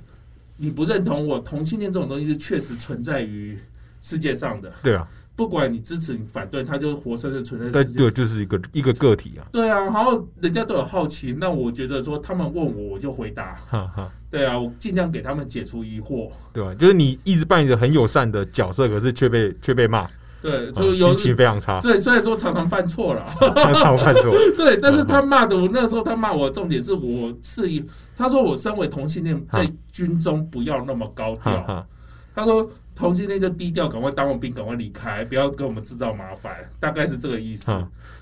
[0.57, 3.57] 你不认同我，同性恋这种东西是确实存在于
[4.01, 4.71] 世界上的。
[4.81, 5.07] 对啊。
[5.37, 7.99] 不管你支持你反对，他就是活生生存在世界。
[7.99, 9.45] 对，就是一个一个个体啊。
[9.51, 13.53] 对啊，然后人家都有好奇，那我觉得说他们问我，我就回答。
[13.69, 14.11] 哈哈。
[14.31, 16.27] 对啊，我尽量给他们解除疑惑。
[16.51, 16.73] 对啊？
[16.73, 20.09] 就是你一直扮演着很友善的角色，可是却被却被骂。
[20.41, 21.79] 对，就有心情非常差。
[21.81, 24.31] 对，虽然说常常犯错了，常常犯错。
[24.57, 31.85] 对，但是他骂的我那时候他骂我，重点是我是一，他说我身为同性恋在军中不要那么高调。
[32.33, 32.67] 他说。
[32.97, 37.71] 同性恋就低调，赶快当完兵，赶快离开，不要给我们制造麻烦，大概是这个意思。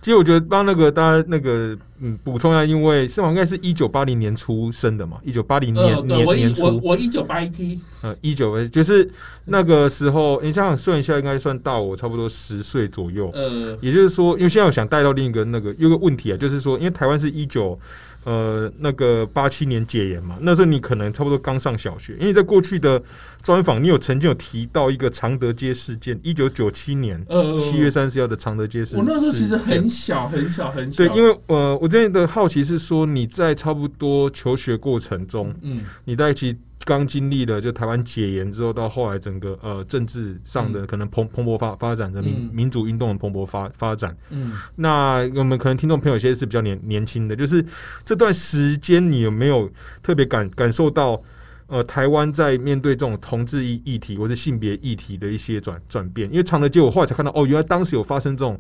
[0.01, 9.09] 其实我觉得帮那个大家那个嗯补充一下，因为盛王应该是一九八零年出生的嘛，一九八零年年年初，我我一九八一 T，呃一九就是
[9.45, 13.31] 那个时候，你这样算一下，应该算大我差不多十岁左右。
[13.33, 17.79] 呃，也就是说，因为现在我想带到另一个那个有个问题啊，就是说，因为台湾是一九。
[18.25, 23.01] 呃，那个八七年解严嘛，那时候你可能差不多刚上小学，因为在过去的
[23.43, 27.23] 专访，你有曾经有提到一个常德街事件，一九九七年
[27.59, 28.99] 七月三十号的常德街事件。
[28.99, 31.07] 我那时候其实很小很小很小。
[31.07, 36.57] 对，因为呃，我这边的好奇是说，你在差不多求学过程中，嗯，你在其。
[36.86, 44.15] 刚经历了就台湾解严之后，到后来整个呃政治上的可能蓬蓬勃发发展的民民主运动的蓬勃发发展。
[44.30, 47.65] 嗯，那我们可能听众朋友有些是比较年年轻的，就是
[48.06, 49.69] 这段时间你有没有
[50.02, 51.21] 特别感感受到？
[51.67, 58.60] 呃，台湾在面对这种同志议议题或者性别议题的一些转转变，因为长德街，我后来才看到，哦，原来当时有发生这种，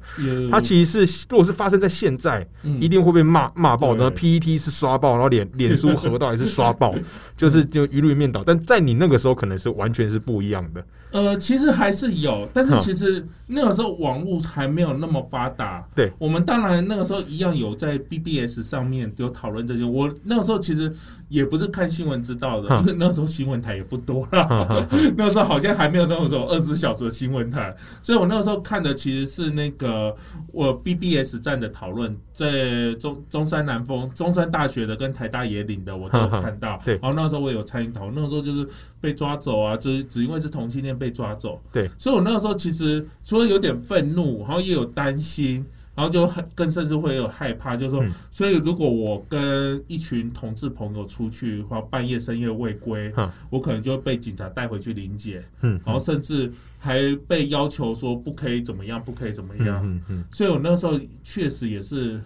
[0.51, 2.47] 它其实是如果是发生在现在，
[2.79, 4.15] 一定会被骂骂爆然后。
[4.15, 6.95] PET 是刷爆，然后脸 脸书河道也是刷爆，
[7.35, 8.43] 就是就舆论面倒。
[8.43, 10.83] 但在你那个时候，可能是完全是不一样的。
[11.11, 15.85] 呃，其实还是有，但是其实那个时候网络还没有那么发达。
[15.93, 19.83] 对，我们当然那个时候一样有在 BBS 上面有讨论这些。
[19.83, 20.91] 我那个时候其实
[21.29, 24.85] 也不是看新闻知道的，那时候新闻台也不多了。
[25.15, 30.13] 那个时候好像还没有那种二十四小时的新闻台，所以我那个时候看的其实是那个
[30.51, 36.77] 我 BBS 站的讨论，在中中山南峰、中山大学的跟台大野岭的，我都有看到。
[36.83, 38.67] 对，然后那个时候我有参与讨论，那个时候就是
[38.99, 41.05] 被抓走啊，只只因为是同性恋被。
[41.05, 45.63] 被抓走，对，所以我那个时候其实除了有点愤怒，然后也有担心，
[45.95, 53.11] 然后就很更甚至会有害怕，就是说，所以如果我跟一群同志朋友出去，或半夜深夜未归，
[53.49, 62.21] 我可能就会被警察带回去临检，嗯，然后甚至还被要求说不可以怎么样，不可以怎么样，嗯嗯，所以我那个时候确实也是。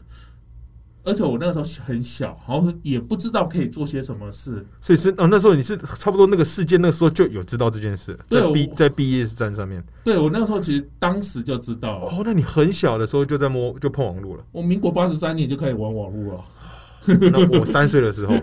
[1.04, 4.66] 而且我那个时候很小，好像也不知道可以做些什么事。
[4.82, 9.84] 所以是哦，那时候你是差不多那个事件，那个时候就有知道这件事，在毕在毕业站上面。
[10.04, 12.10] 对我那个时候其实当时就知道。
[12.12, 14.44] 哦，那你很小的时候就在摸就碰网络了。
[14.52, 16.42] 我民国八十三年就开始玩网络了。
[17.06, 18.36] 那我三岁的时候，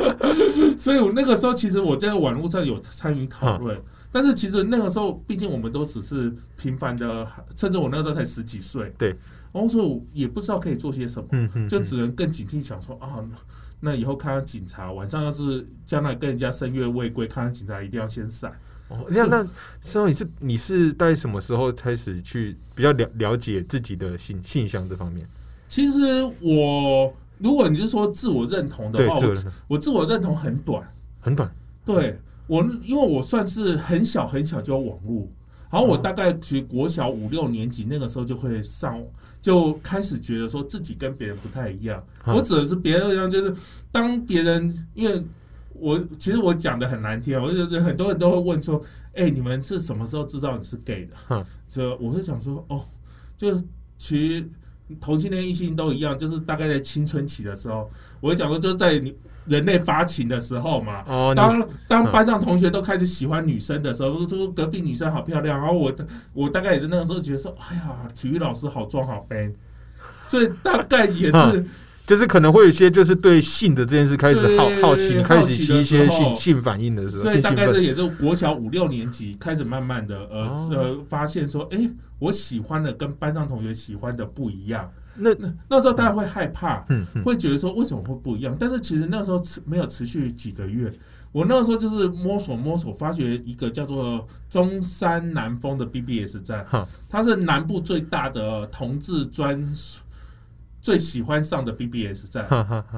[0.78, 3.76] 所以我那个时候其实我在网络上有参与讨论，
[4.10, 8.92] 但是其实那个时候毕竟我们都只是平凡的，甚至我那个时候才十几岁。
[8.98, 9.16] 对。
[9.50, 13.16] 然后说也不知道可以做些什么，嗯就只能更警惕，想说啊，
[13.80, 18.52] 那以后看到警察晚上要是将来跟人家深夜未归，看到警察一定要先闪。
[18.88, 19.46] 哦，那是那
[19.80, 25.26] 之后你是你是在什么时候开始去比较了了解自己的性性向这方面？
[25.66, 29.34] 其实我如果你是说自我认同的，话，我
[29.66, 30.86] 我自我认同很短。
[31.20, 31.50] 很短。
[31.86, 32.18] 对
[32.48, 35.30] 我，因为我算是很小很小就有网络，
[35.70, 39.00] 然后我哦大概其实国小五六年级那个时候就会上，
[39.40, 42.04] 就开始觉得说自己跟别人不太一样。
[42.26, 43.54] 嗯我指的是别人一样，就是
[43.92, 45.24] 当别人因为。
[45.80, 48.82] 我其实我讲的很难听啊，我就觉得很多人都会问说
[49.14, 52.84] ：“哎、你们是什么时候知道你是 gay 的嗯？”这我会想说：“哦，
[53.36, 53.56] 就
[53.96, 54.48] 其实
[55.00, 57.88] 同性恋、异性都一样，就是大概在青春期的时候，
[58.20, 59.14] 我会讲说，就是在你
[59.48, 62.12] 人类发情的时候嘛，哦，当当嗯。
[62.12, 65.92] 班上同学都开始喜欢女生的时候，就说隔壁女生好漂亮，然后我
[66.32, 67.82] 我大概也是那个时候觉得说，哎呀，
[68.14, 69.54] 体育老师好壮好 man，
[70.26, 71.66] 所以大概也是嗯
[72.08, 77.40] 就是可能会有一些就是对性的这件事开始好好奇，开始一些性性反应的时候，所以。
[77.42, 81.78] 大概这也是国小五六年级开始慢慢的呃、哦呃发现说，哎，
[82.18, 88.56] 我喜欢的跟班上同学喜欢的不一样，那那那时候大家会害怕，嗯嗯会觉得说为什么会不一样？
[88.58, 90.90] 但是其实那时候持没有持续几个月，
[91.30, 99.62] 我那时候就是摸索摸索，发觉一个叫做中山南丰的 BBS 站哈，它是南部最大的同志专
[100.88, 102.48] 最喜欢上的 BBS 站，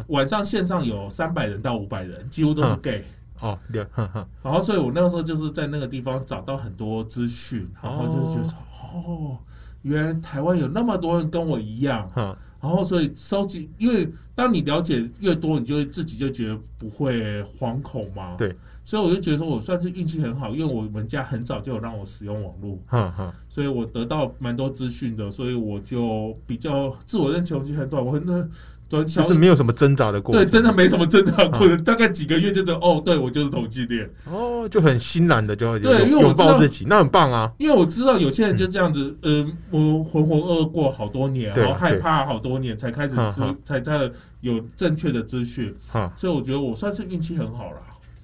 [0.06, 3.02] 晚上线上有三百人到五百人，几乎都是 gay。
[3.40, 8.54] 哦，然后，所以我那个时候就是在那个地方找到很多资讯，然后就觉得说，
[8.94, 9.36] 哦，
[9.82, 18.36] 原来台湾有那么多人跟我一样，哈然后所以收集，因为当你了解越多，你就会自己就觉得不会惶恐嘛。
[18.36, 22.78] 对，所以我就觉得说我算是运气很好，因为我们家很早就有让我使用网络，
[23.48, 28.50] 所以我得到蛮多资讯的，所以我就比较自我认同期很短，我很
[28.90, 30.44] 就是没有什么挣扎的过程。
[30.44, 34.10] 对，真的没什么挣扎过程，大概几个月就觉得哦，对我就是同性恋。
[34.24, 37.52] 哦，就很欣然的就对拥抱自己，那很棒啊。
[37.58, 47.80] 因为我知道有些人就这样子，嗯，我浑浑噩噩过好多年，对然后害怕好多年，才开始知才在有正确的资讯，哈所以我觉得我算是运气很好了。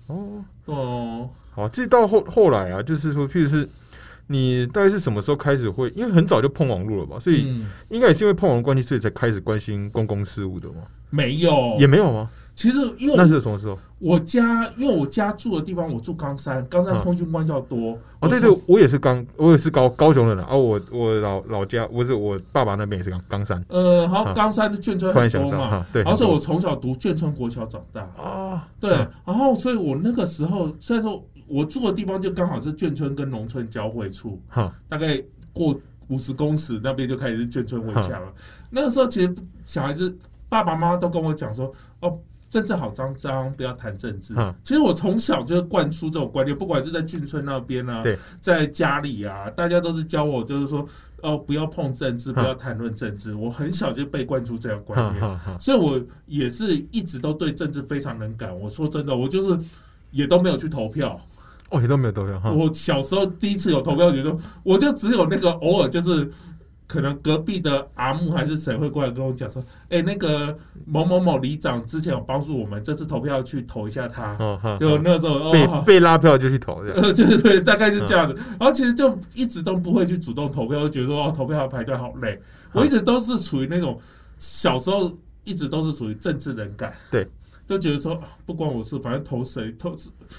[0.08, 3.68] 哦，哦，好，这到后后来啊，就是说，譬如是
[4.28, 5.92] 你大概是什么时候开始会？
[5.94, 10.82] 因为很早就碰网络了吧，所以嗯，应该也是因为碰网络关系，所以才开始关心公共事务的嘛。
[11.10, 12.28] 没有，也没有吗？
[12.54, 13.78] 其实因为那是什么时候？
[13.98, 17.92] 我家，因为我家住的地方，我住冈山，冈山嗯空军官校多。
[17.92, 20.46] 哦，我对对，我也是冈，我也是高高雄人啊。
[20.50, 28.00] 哦，我我老老家，不是我爸爸那边也是冈冈山，呃，好，啊冈山的眷村多嘛，对，然后所以很我从小读眷村国小长大。
[28.16, 28.90] 多哦，对，
[29.24, 35.78] 然后所以我那个时候虽然说我住的地方就刚好是眷村跟农村交汇处，哈大概过
[36.08, 38.32] 五十公尺那边就开始是眷村围墙了。
[38.70, 40.16] 那个时候其实小孩子
[40.48, 42.18] 爸爸妈妈都跟我讲说，哦。
[42.48, 44.54] 政治好脏脏，不要谈政治嗯。
[44.62, 48.02] 其实我从小就灌输这种观念，不管是在眷村那边啊，
[48.40, 50.86] 在家里啊，大家都是教我，就是说，
[51.22, 53.34] 哦，不要碰政治，嗯不要谈论政治。
[53.34, 58.56] 我很小就被灌输这样观念，所以我也是一直都对政治非常能感。
[58.56, 59.66] 我说真的，我就是
[60.12, 61.18] 也都没有去投票。
[61.70, 66.28] 哦，你都没有投票哈，我小时候第一次有投票，觉得我就只有那个偶尔就是。
[66.88, 74.36] 可能隔壁的阿木还是谁会过来跟我讲说，哎、那个某某某里长之前有帮助我们，这次投票去投一下他。
[74.78, 78.32] 就那时候被哦，被拉票就去投这样，呃，对对对，大概是这样子。
[78.50, 82.40] 然后其实就一直都不会去主动投票，就觉得说哦，投票要排队好累。
[82.72, 83.98] 我一直都是处于那种
[84.38, 87.26] 小时候一直都是属于政治冷感，对，
[87.66, 89.94] 就觉得说啊不关我事，反正投谁投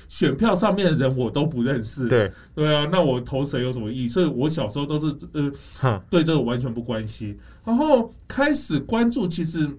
[0.08, 4.08] 选票上面的人我都不认识，对，对啊，那我投谁有什么意义？
[4.08, 9.70] 所以我小时候都是呃哈，对这个完全不关心，然后开始关注，其实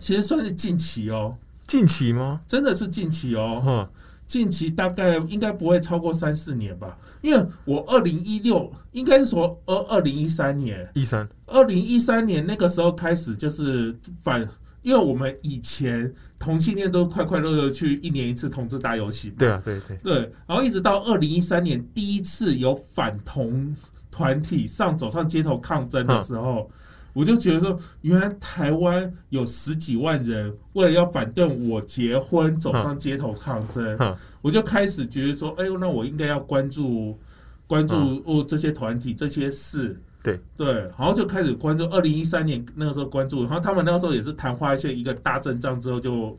[0.00, 1.36] 其实算是近期哦，
[1.66, 2.40] 近期吗？
[2.48, 3.90] 真的是近期哦，哈，
[4.26, 14.48] 近期大概应该不会超过三四年吧，因为我二零一六应该是说二二零一三年，一三，二零一三年那个时候开始就是反，
[14.82, 23.74] 因为我们以前同性恋都快快乐乐去一年一次同志大游行嘛，对啊，对对，对，然后一直到二零一三年第一次有反同
[24.10, 26.70] 团体上走上街头抗争的时候，
[27.12, 34.16] 我就觉得说，原来台湾有十几万人为了要反对我结婚走上街头抗争，嗯。
[34.40, 37.18] 我就开始觉得说，哎呦，那我应该要关注
[37.66, 40.00] 关注哦这些团体这些事。
[40.22, 41.84] 对对，然后就开始关注。
[41.84, 46.38] 二零一三年那个时候关注，然后他们那个时候也是昙花一现，一个大阵仗之后就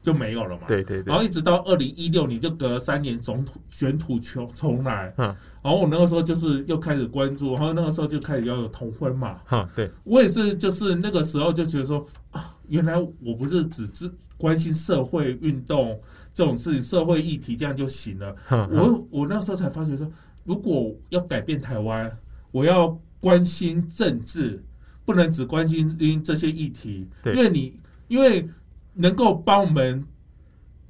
[0.00, 0.62] 就没有了嘛。
[0.66, 5.12] 对对对然，后一直到二零一六年，就隔了三年总统选土重重来。
[5.18, 9.38] 嗯然后我那个时候就是又开始关注，然后那个时候就开始要有同婚嘛。
[9.44, 16.00] 哈，对，我也是，就是那个时候就觉得说啊，原来我不是只只关心社会运动
[16.32, 18.34] 这种事情、社会议题这样就行了。
[18.46, 20.10] 哼哼我我那时候才发觉说，
[20.44, 22.10] 如果要改变台湾，
[22.50, 24.62] 我要关心政治，
[25.04, 27.78] 不能只关心因这些议题，因为你
[28.08, 28.48] 因为
[28.94, 30.04] 能够帮我们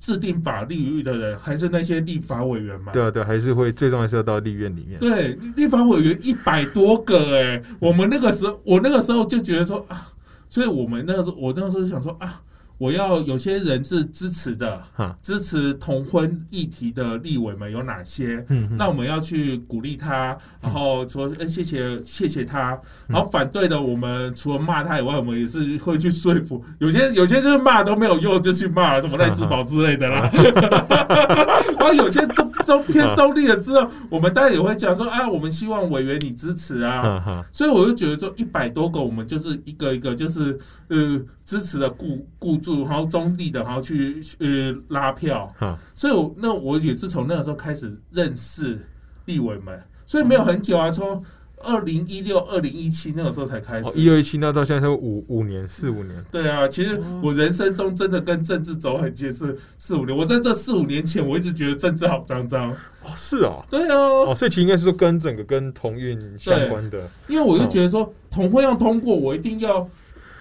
[0.01, 2.93] 制定法律的人，还是那些立法委员嘛。
[2.93, 4.99] 对啊对啊，还是会最终还是要到立院里面。
[4.99, 10.13] 对，立法委员一百多个哎、我们那个时候，我那个时候就觉得说啊，
[10.49, 12.41] 所以我们那个时候，我那个时候就想说啊，
[12.79, 18.45] 我要有些人是支持的哈，支持同婚议题的立委们有哪些？
[18.77, 22.81] 那我们要去鼓励他，然后说，嗯、谢谢谢谢他。
[23.09, 26.65] 然后反对的，我们除了骂他以外，我们也是会去说服。
[26.79, 30.31] 有些有些就是骂都没有用，就去骂什么赖世宝之类的啦。
[31.79, 37.45] 然后有些周周偏中立的之后，我们当然也会讲说，啊，我们希望委员你支持啊。
[37.53, 40.57] 所以我就觉得说，一百多个，我们就是一个一个，就是
[40.89, 45.51] 呃支持的固固住，然后中立的，然后去呃拉票。
[45.59, 48.79] 哈，所以我那我也是从那个时候开始认识
[49.25, 51.23] 立委们，所以没有很久啊，从
[51.61, 53.99] 二零一六、二零一七那个时候才开哦，始。
[53.99, 56.25] 一六一七那到现在才五五年四五年。
[56.31, 60.17] 对啊，其实我人生中真的跟政治走很近是四五年。
[60.17, 62.71] 我在这四五年前，我一直觉得政治好脏脏。
[62.71, 63.65] 哦，是哦。
[63.69, 69.89] 对啊，哦，所以其实应该是说跟整个跟同运相关的，因为我就觉得说，同会要通过，我一定要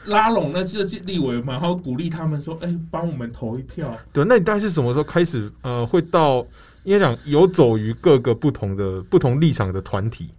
[0.07, 3.95] 拉拢那些立委嘛，然后鼓励他们说，哎，帮我们投一票。
[4.11, 4.25] 对。
[4.25, 6.45] 那你大概是什么时候开始呃，会到
[6.83, 10.29] 应该讲游走于各个不同的不同立场的团体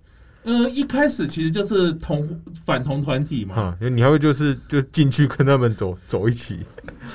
[0.44, 2.26] 嗯，一开始其实就是同
[2.64, 3.76] 反同团体嘛，哈？
[3.80, 6.60] 你还会就是就进去跟他们走走一起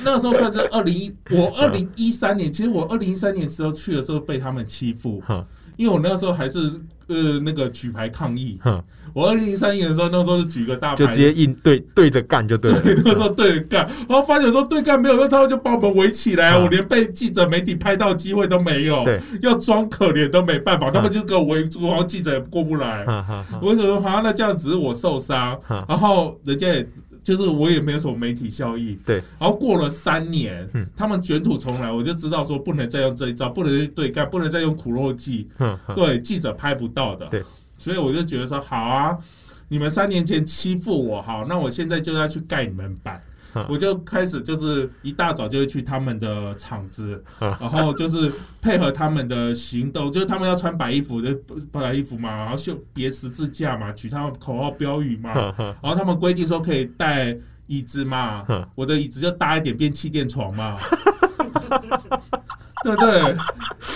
[0.03, 5.43] 那个时候算是 二零一，我二零一三年，其实我二零一三年时候去的时候被他们欺负，哈
[5.77, 6.71] 因为我那时候还是
[7.07, 8.57] 呃那个举牌抗议。
[8.61, 12.81] 哈，我二零一三年的时候，那时候是举个大牌，就直接硬对对着干就对了。
[12.81, 23.05] 对，那时候对着干，然后发现说对干没有用，他们就把我们围起来，嗯我连被记者媒体拍到机会都没有，对，要装可怜都没办法，他们就给我围住，然后记者也过不来。
[23.61, 26.87] 我就说好，那这样只是我受伤，然后人家也
[27.23, 29.15] 就是我也没有什么媒体效益，对。
[29.39, 37.25] 然后过了三年，嗯他们卷土重来，我就知道说不能再用这一招，不能去对干，不能再用苦肉计，哈哈，对记者拍不到的。
[37.27, 37.41] 对，
[37.77, 39.17] 所以我就觉得说好啊，
[39.69, 43.21] 你们三年前欺负我，好，那我现在就要去盖你们板。
[43.55, 47.55] 嗯 我就开始就是一大早就会去他们的场子， 嗯。
[47.59, 51.33] 然后就是配合他们的行动，就是他们要穿白衣服，就
[51.71, 57.35] 白衣服嘛，然后绣别十字架嘛，取他们口号标语嘛，哈 哈然后他们规定说可以带
[57.67, 60.77] 椅子嘛嗯，我的椅子就大一点变气垫床嘛，
[62.83, 63.35] 对不对？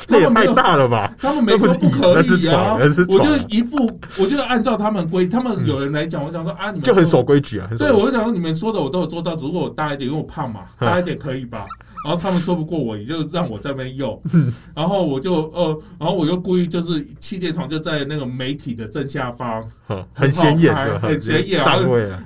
[0.07, 1.13] 这也太他们没有大了吧？
[1.19, 2.77] 他们没说不可以啊
[3.09, 7.67] 我就一副，我就按照他们规，他们有人来讲，我想说啊，你们就很守规矩啊。
[7.77, 11.65] 对，我就想说你们说的我都有做到，只不过我大一点，因为我胖嘛，嗯大一点可以吧？
[12.05, 19.63] 然后他们说不过我，也就让我在那边用， 嗯然后我就呃，然后我又故意就是气垫床就在那个媒体的正下方，
[20.13, 21.61] 很显眼的，很显眼。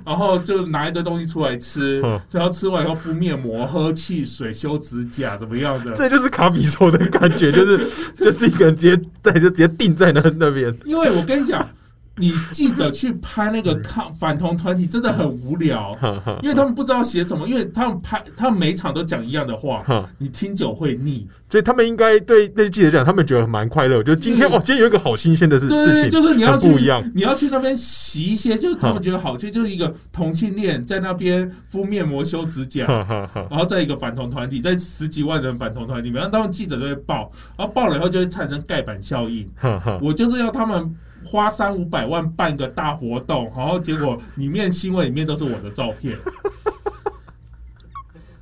[0.04, 5.92] 然后就拿一堆东西出来吃嗯，然后吃完以后敷面膜、喝汽水、修指甲，怎么样的？
[5.94, 10.74] 这就是卡比兽的感觉，就是 就是一个人直接在就直接定在那那边。
[10.84, 11.66] 因为我跟你讲，
[12.16, 15.96] 你记者去拍那个抗反同团体真的很无聊，
[16.42, 19.84] 因为他们不知道写什么，因为他们拍他们每场都讲一样的话，
[20.18, 21.26] 你听久会腻。
[21.48, 24.02] 所以他们应该对那些记者讲，他们觉得蛮快乐。
[24.02, 27.02] 就今天对哦，今天有一个好新鲜的事情，就是你要去不一样。
[27.14, 32.86] 你要去那边洗一些，就是他们觉得好，其实就是一个同性恋在那边敷面膜、修指甲。
[33.50, 39.46] 然后在一个反同团体，在十几万人反同团体然后他们记者就会报，然后报了以后就会产生盖板效应。
[40.00, 46.16] 我就是要他们花三五百万办个大活动，然后结果里面新闻里面都是我的照片。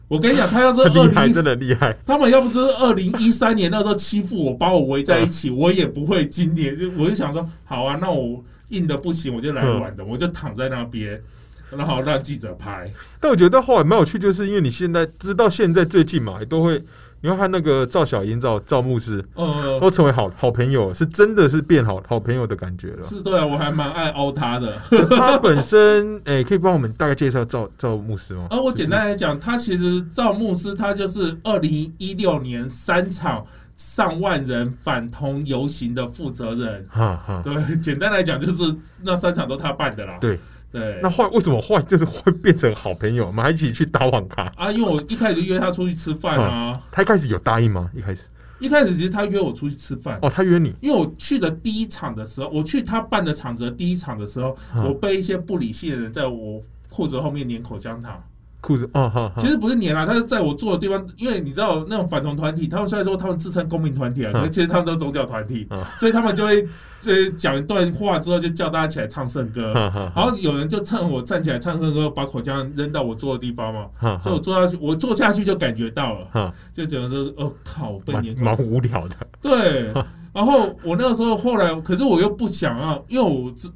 [0.09, 1.97] 我跟你讲，他要是二零真的厉害。
[2.05, 11.23] 他们要不就是二零一三年那时候欺负我，把我围在一起，我也不会今年就我就想说，好啊，那我硬的不行，我就来软的，我就躺在那边，
[11.71, 12.93] 然后让记者拍。
[13.21, 16.83] 但我觉得后来蛮有趣，就是因为你现在知道现在最近嘛，也都会
[17.23, 23.03] 你会看那个赵小英、赵赵牧师呃，都成为好好朋友，是真的是变好好朋友的感觉了。
[23.03, 24.75] 是对啊，我还蛮爱凹他的。
[25.11, 28.47] 他本身诶、可以帮我们大概介绍赵赵牧师吗？
[28.51, 33.45] 而我简单来讲，他其实赵牧师他就是二零一六年三场
[33.77, 36.87] 上万人反同游行的负责人。
[36.89, 37.43] 哈哈。
[37.45, 40.17] 对，简单来讲就是那三场都他办的啦。
[40.21, 40.39] 对
[40.73, 43.27] 对，那后来为什么后来就是会变成好朋友？
[43.27, 44.43] 我们还一起去打网咖。
[44.57, 47.91] 啊，因为我一开始就约他出去吃饭啊，他一开始有答应吗？
[47.95, 48.29] 一开始
[48.61, 50.19] 一开始其实他约我出去吃饭。
[50.23, 58.23] 哦，他约你，因为我去的第一场的时候，我去他办的场子的第一场的时候，嗯我被一些不理性的人在我裤子后面粘口香糖，
[58.61, 64.41] 裤子哦，哈，其实不是粘啦，他是在我坐的地方，因为你知道那种反同团体，他们虽然说他们自称公民团体啊，嗯。
[64.41, 65.83] 可是其实他们都是宗教团体，嗯。
[65.99, 66.67] 所以他们就会
[67.01, 69.73] 就讲一段话之后，就叫大家起来唱圣歌。
[70.15, 79.93] 然后有人就趁我站起来唱圣歌，把口香扔到我坐的地方嘛，哈所以我坐下去，我坐下去就感觉到了，哈，就觉得说，哦靠，我被蛮粘蛮无聊的，对，
[80.33, 83.69] 然后我那个时候后来，可是我又不想要，因为我知，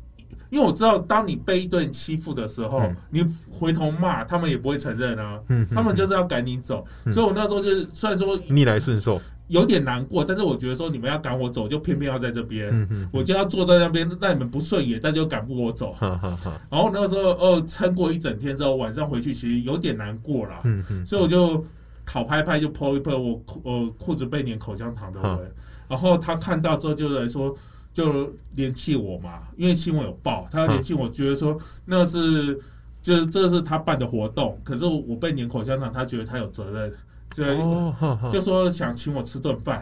[0.51, 2.97] 因为我知道，当你被一堆人欺负的时候，嗯。
[3.11, 6.85] 你回头骂，他们也不会承认啊，嗯，他们就是是要赶你走。
[7.05, 7.13] 嗯。
[7.13, 15.93] 所以我那时候就是虽然说逆来顺受，有点难过，但是我觉得说你们要赶我走，就偏偏要在这边，我就要坐在那边，让你们不顺眼，但就赶不我走。
[15.93, 20.61] 哈哈哈，然后那个时候哦，撑过一整天之后，晚上回去其实有点难过了。
[20.65, 21.65] 嗯嗯，所以我就
[22.07, 25.53] 讨拍拍就泼一泼我裤呃裤子被粘口香糖的嗯纹，
[25.89, 27.55] 然后他看到之后就来说
[27.95, 32.59] 就联系我嘛，因为新闻有报，他要联系我，觉得说那是
[33.01, 36.93] 就是这是他办的活动，可是我被粘口香糖，他觉得他有责任，
[37.31, 39.81] 就、就说想请我吃顿饭。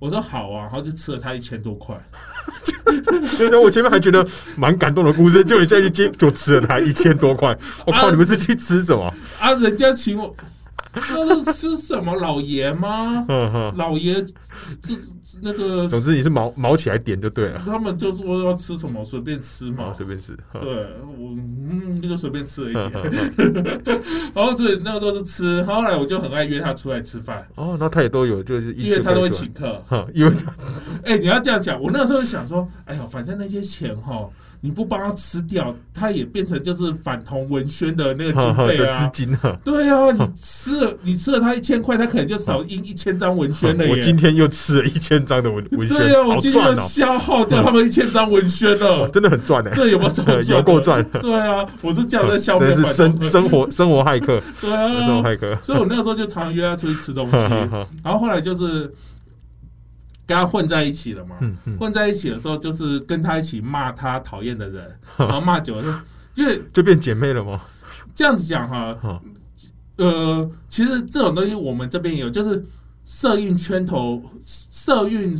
[0.00, 1.96] 我说好啊，然后就吃了他一千多块，
[3.38, 4.26] 然后我前面还觉得
[4.56, 7.56] 蛮感动的故事，结果你现在就接就吃了他一千多块，
[7.86, 9.04] 我靠，啊你们是去吃什么？
[9.38, 10.34] 啊，人家请我。
[10.92, 13.24] 那是吃什么老爷吗？
[13.76, 14.14] 老爷，
[14.82, 19.84] 这这那个总之你是毛毛起来点就对了，他们就说要吃什么随便吃嘛。
[19.84, 20.36] 好，随便吃。
[20.52, 20.72] 哼对
[21.18, 21.34] 我
[21.70, 23.72] 嗯就随便吃了一哼点，
[24.34, 29.82] 然后所以那个时候是吃，后来我就很爱约他出来吃饭，哦，那他也都有，就是因为他都会请客。
[30.12, 30.52] 因为他
[31.04, 34.28] 哎、你要这样讲，我那时候想说，哎呀，反正那些钱哈，
[34.62, 39.10] 你不帮他吃掉，他也变成就是反同文宣的那个经费啊 资啊。
[39.12, 39.58] 金啊。
[39.64, 43.90] 对啊，你吃了你吃了他一千块，他可能就少印一千张文宣了 耶。
[43.90, 49.08] 我今天又吃了一千张的文文宣，对啊，我今天赚哦，就消耗掉他们一千张文宣 哦了。
[49.08, 50.56] 真的很赚哎，这有没有这么赚？
[50.56, 55.56] 有够赚，对啊，我是这样在消灭是生生活生活骇客，对生活啊，骇客。
[55.62, 57.36] 所以我那个时候就常常约他出去吃东西，
[58.04, 58.90] 然后后来就是
[60.30, 61.36] 跟他混在一起了嘛。
[61.40, 66.02] 嗯嗯，混在一起的时候，就是跟他一起骂他讨厌的人， 然后骂久了
[66.32, 67.60] 就，就是就变姐妹了吗？
[68.14, 69.20] 这样子讲哈哈。
[69.96, 72.64] 呃，其实这种东西我们这边也有，就是
[73.04, 75.36] 社运圈头，社运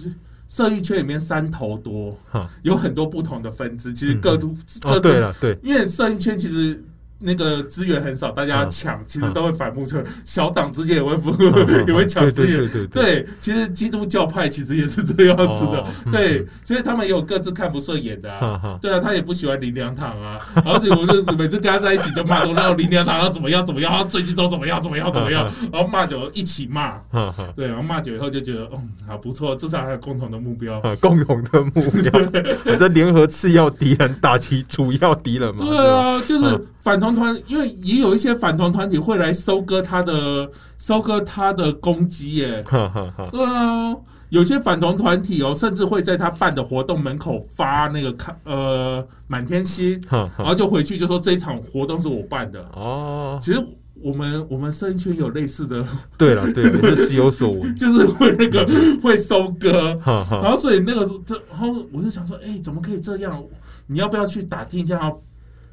[0.48, 4.48] 社运圈里面山头多哈，有很多不同的分支，其实嗯各都
[4.82, 6.82] 各哦，对了，对，因为社运圈其实
[7.20, 12.68] 那个资源很少，大家嗯抢，其实都会反目成小党之间也会不嗯 也会抢资源。
[12.88, 15.84] 对其实基督教派其实也是这样子的。
[16.10, 18.30] 对，所以他们也有各自看不顺眼的
[18.80, 26.98] 对啊，他也不喜欢林良堂啊，而且我就每次跟他在一起就骂说， 那林良堂要怎么样怎么样，他最近都怎么样怎么样怎么样，然后骂久一起骂。
[27.54, 30.78] 对，然后骂久以后就觉得，嗯，好不错，至少还有共同的目标。
[30.80, 31.70] 啊，共同的目
[32.02, 32.20] 标，
[32.66, 35.64] 我在联合次要敌人，打击主要敌人嘛。
[35.64, 42.62] 对啊，就是嗯反同团，因为也有一些反同团体会来收割他的收割他的攻击耶。
[42.66, 43.94] 哈哈哈，对啊，
[44.30, 52.60] 有些反同团体哦，甚至会在他办的活动门口发那个看呃满天星，哈哈，然后就回去就说这一场活动是我办的。
[52.72, 53.62] 哦，其实
[54.02, 55.84] 我们我们生圈有类似的，
[56.16, 58.66] 对了对了，你是时有所闻， 就是会那个
[59.02, 59.94] 会收割。
[59.98, 63.44] 哈哈，然后所以那个这然后我就想说，哎、怎么可以这样？
[63.86, 65.12] 你要不要去打听一下？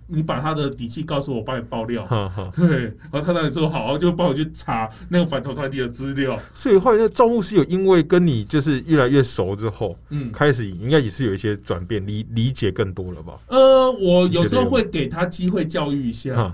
[0.07, 2.05] 你把他的底细告诉我，我帮你爆料。
[2.55, 6.39] 对，然后他当然说好，然后就帮我去查那个反投团体的资料。
[6.53, 13.37] 所以后来那赵牧师有因为跟你就是越来越熟之后，嗯，开始应该也是有一些转变，理理解更多了吧？
[13.47, 16.51] 呃，我有时候会给他机会教育一下哈。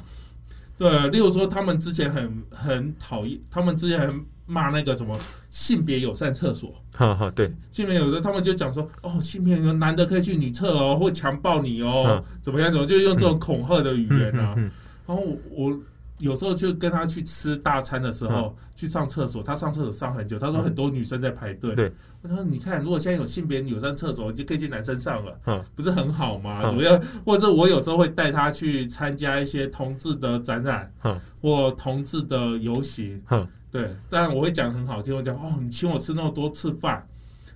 [0.76, 6.72] 对，例如说他们之前很很讨厌，他们之前很骂那个什么性别友善厕所。
[6.96, 14.54] 哈哈，对，性别友善他们就讲说，哦，性别有男的可以去女厕哦，会强暴你哦，嗯怎么样怎么，就用这种恐吓的语言啊。
[14.56, 14.70] 嗯
[15.06, 15.80] 然后我我
[16.24, 21.74] 有时候就跟他去吃大餐的时候，去上厕所，他上厕所上很久，他说很多女生在排队。
[21.74, 26.62] 嗯对，我说你看，如果现在有性别友善厕所，你就可以去男生上了，嗯不是很好吗？
[26.64, 27.02] 嗯怎么样？
[27.26, 33.22] 或者是我有时候会带他去参加一些同志的展览，嗯或同志的游行。
[33.30, 37.06] 嗯对，当然我会讲很好听，我讲哦，你请我吃那么多次饭，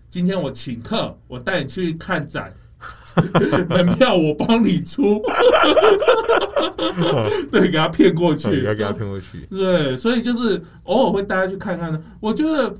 [0.09, 2.53] 今天我请客，我带你去看展。
[3.69, 5.21] 门票我帮你出，
[7.51, 11.91] 对，给他骗过嗯，去，要给他骗过去，对，所以就是偶尔会带他去看看。
[11.91, 11.99] 呢。
[12.19, 12.73] 我觉得，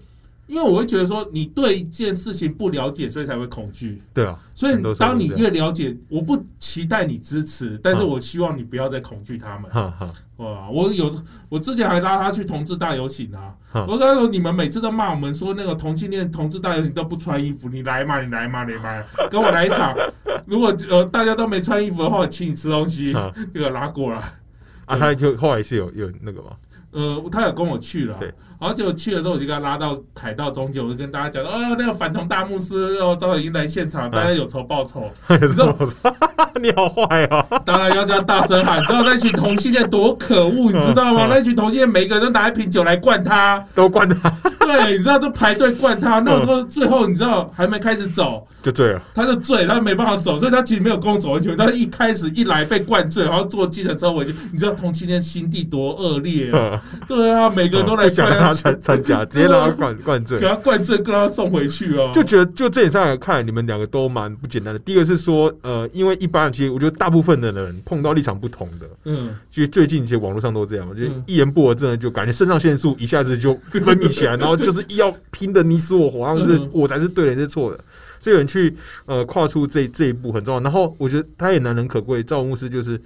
[0.47, 4.01] 因为我会觉得说，你对一件事情不了解，所以才会恐惧。
[4.13, 9.69] 对啊，所以当你越了解，我不期待你支持，但是嗯我希望你不要再恐惧他们。
[9.69, 11.13] 哈哈，哇，我有
[11.49, 19.93] 我之前还拉他去同志大游行啊，嗯我跟他说，你们每次都骂我们说那个同性恋同志大游行都不穿衣服，你来嘛，你来嘛，你来， 跟我来一场。
[20.45, 24.21] 如果呃大家都没穿衣服的话，我请你吃东西，嗯这个拉过来。
[24.85, 26.51] 啊，他就后来是有有那个嘛，
[26.97, 28.33] 呃，他有跟我去了，对。
[28.59, 35.77] 然后结果去的时候，我就给他拉到凯道中间，我就跟大家讲，哦，那个反同大牧师哦，早已经来现场，大家有仇报仇， 你知道？
[36.59, 41.27] 你好坏哦， 当然要这样大声喊，你知道那群同性恋多可恶，你知道吗？
[41.27, 41.29] 嗯。
[41.29, 44.27] 那群同性恋每个人都拿一瓶酒来灌他，都灌他。
[44.61, 51.55] 对，你知道都排队灌他，那时候最后你知道还没开始走，就醉了，他就醉，他没办法走，所以他其实没有跟我走很久。
[51.55, 56.81] 他一开始一来被灌醉，然后坐计程车回去，你知道同性恋心地多恶劣啊？
[57.07, 60.45] 对啊，每个人都来让他，参参加， 直接让他灌灌醉给。
[60.47, 62.11] 他灌醉，跟他送回去啊。
[62.11, 64.79] 就觉得就这点上来看，你们两个都蛮不简单的。
[64.79, 77.79] 第一个是说，呃，因为一般人其实我觉得大部分的人碰到立场不同的，嗯，其实最近其实网络上都这样，就一言不合，真的就感觉肾上腺素一下子就分泌起来， 然后就是要拼的你死我活，然后是嗯我才是对的，你是错的。
[78.19, 78.75] 所以有人去
[79.05, 80.59] 呃跨出这这一步很重要。
[80.61, 82.99] 然后我觉得他也难能可贵，赵牧师就是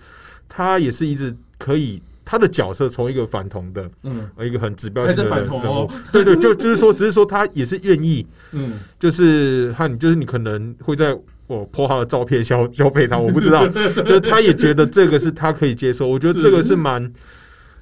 [0.48, 2.02] 他也是一直可以
[2.32, 4.30] 他的角色从一个反同的嗯。
[4.38, 5.86] 呃一个很指标性的人人同哦。
[5.86, 11.18] 物，对对，就就是说，只是说他也是愿意， 嗯，就是他你就是你可能会在。
[11.48, 17.12] 我 po 他的照片消消费他， 我不知道，就是他也觉得这个是他可以接受，我觉得这个是蛮，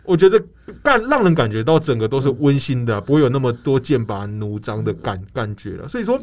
[0.02, 0.44] 我觉得
[0.82, 5.88] 感让人感觉到整个都是温馨的啊、不会有那么多剑拔弩张的感感觉了。
[5.88, 6.20] 所以说，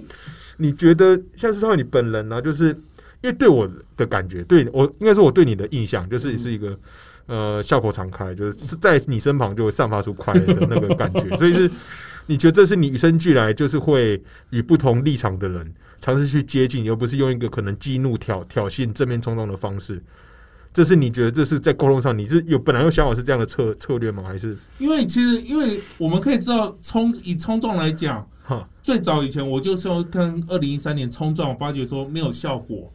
[0.56, 2.70] 你觉得像是说你本人呢、就是
[3.22, 6.76] 因为对我的感觉，对我应该说我对你的印象就是你是一个
[7.26, 11.70] 呃笑口常开，就是是在你身旁就会散发出快乐的那个感觉， 所以是
[12.26, 20.02] 你觉得这是你与生俱来就是会与不同立场的人尝试去接近，而不是用一个可能激怒、挑挑衅、正面冲撞的方式。
[20.72, 24.22] 这是你觉得这是在沟通上你是有本来有想法是这样的策策略吗？
[24.26, 32.92] 还是因为其实因为我们可以知道冲以冲撞来讲，哈最早以前我就是要看二零一三年冲撞，我发觉说没有效果。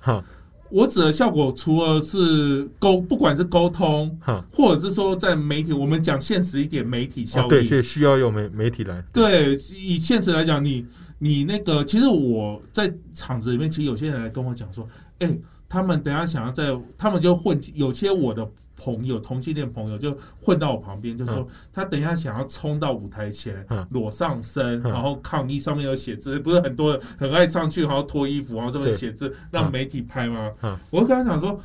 [0.72, 4.44] 哈我指的效果，除了是沟，不管是沟通，哈？
[4.52, 9.04] 或者是说在媒体，我们讲现实一点，媒体效哦，对，所以需要有媒媒体来。
[9.12, 10.86] 对，以现实来讲，你
[11.20, 14.88] 你那个，其实我在场子里面，其实有些人来跟我讲说，
[15.20, 18.50] 哎、他们等下想要在，他们就混，有些我的
[18.84, 23.86] 朋友，同性恋朋友就混到我旁边，就说、他等一下想要冲到舞台前，嗯。
[23.92, 24.92] 裸上身，嗯。
[24.92, 30.52] 然后抗议上面有写字，不是很多人很爱上去，然后脱衣服，然后上面写字，让媒体拍吗？
[30.64, 30.76] 嗯。
[30.90, 31.60] 我就跟他讲说，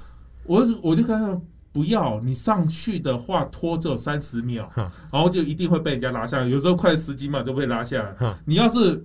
[0.45, 1.43] 我就我就跟他讲。
[1.73, 4.91] 不要，你上去的话拖只有三十秒，嗯。
[5.13, 8.17] 然后就一定会被人家拉下来，有时候快十几秒就被拉下来。
[8.21, 8.35] 嗯。
[8.47, 9.05] 你要是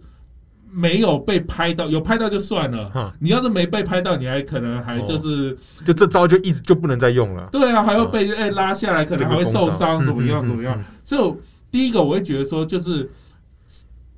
[0.73, 2.91] 没有被拍到，有拍到就算了。
[2.95, 5.55] 嗯你要是没被拍到，你还可能还就是、
[5.85, 10.79] 就这招就一直就不能再用了，对啊，还会被哎、拉下来，可能还会受伤，怎么样嗯怎么样。？
[11.03, 11.37] 所以我
[11.69, 13.09] 第一个我会觉得说，就是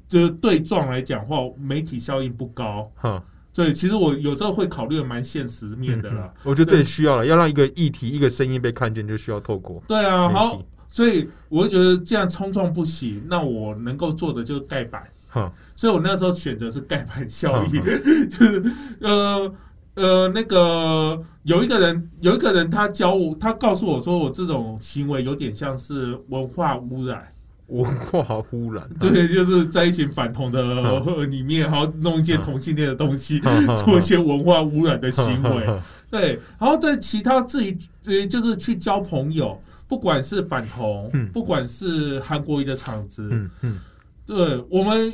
[0.08, 2.91] 就是对撞来讲话，媒体效应不高。
[2.95, 6.32] 哈，所以其实我有时候会考虑得蛮现实面的啦。
[6.36, 10.62] 嗯我觉得这也需要了，要让一个议题、一个声音被看见，就需要透过对啊，好，。
[10.88, 15.01] 所以我就觉得这样冲撞不行，那我能够做的就是盖板。
[15.34, 18.64] 哈，所以我那时候选择是盖板效应，嗯 就是
[19.02, 19.54] 呃
[19.96, 27.34] 呃那个有一个人有一个人他教我，他告诉我说我这种行为有点像是文化污染，
[27.68, 31.30] 文化污染， 对，就是在一群反同的嗯。
[31.32, 33.42] 里面，然后弄一些同性恋的东西，
[33.78, 35.68] 做一些文化污染的行为。
[36.12, 37.76] 对，然后在其他自己
[38.06, 41.28] 呃，就是去交朋友，不管是反同，嗯。
[41.32, 43.80] 不管是韩国瑜的场子，嗯嗯
[44.26, 45.14] 对我们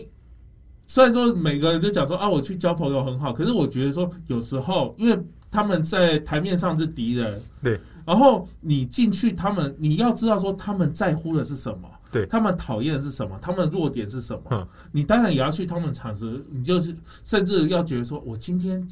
[0.87, 5.19] 虽然说每个人就讲说啊，我去交朋友很好，可是我觉得说有时候，因为
[5.51, 18.87] 他们在台面上是敌人，对，然后你进去，他们你要知道说他们在乎的是什么，对他们讨厌的是什么，他们的弱点是什么，嗯你当然也要去他们场子，你就是甚至要觉得说我今天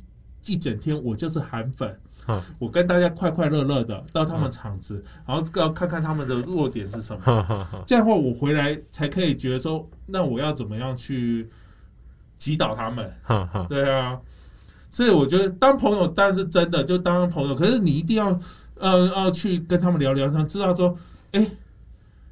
[0.46, 2.00] 一整天我就是韩粉。
[2.28, 7.84] 嗯我跟大家快快乐乐的到他们场子，然后要看看他们的弱点是什么。
[7.86, 11.50] 这样的话，我回来才可以觉得说，那我要怎么样去
[12.38, 13.14] 击倒他们？
[13.70, 14.20] 对啊，
[14.90, 17.56] 所以我觉得当朋友当然是真的，就当朋友。
[17.56, 18.40] 可是你一定要
[18.80, 20.96] 呃要去跟他们聊聊，想知道说，
[21.32, 21.48] 哎、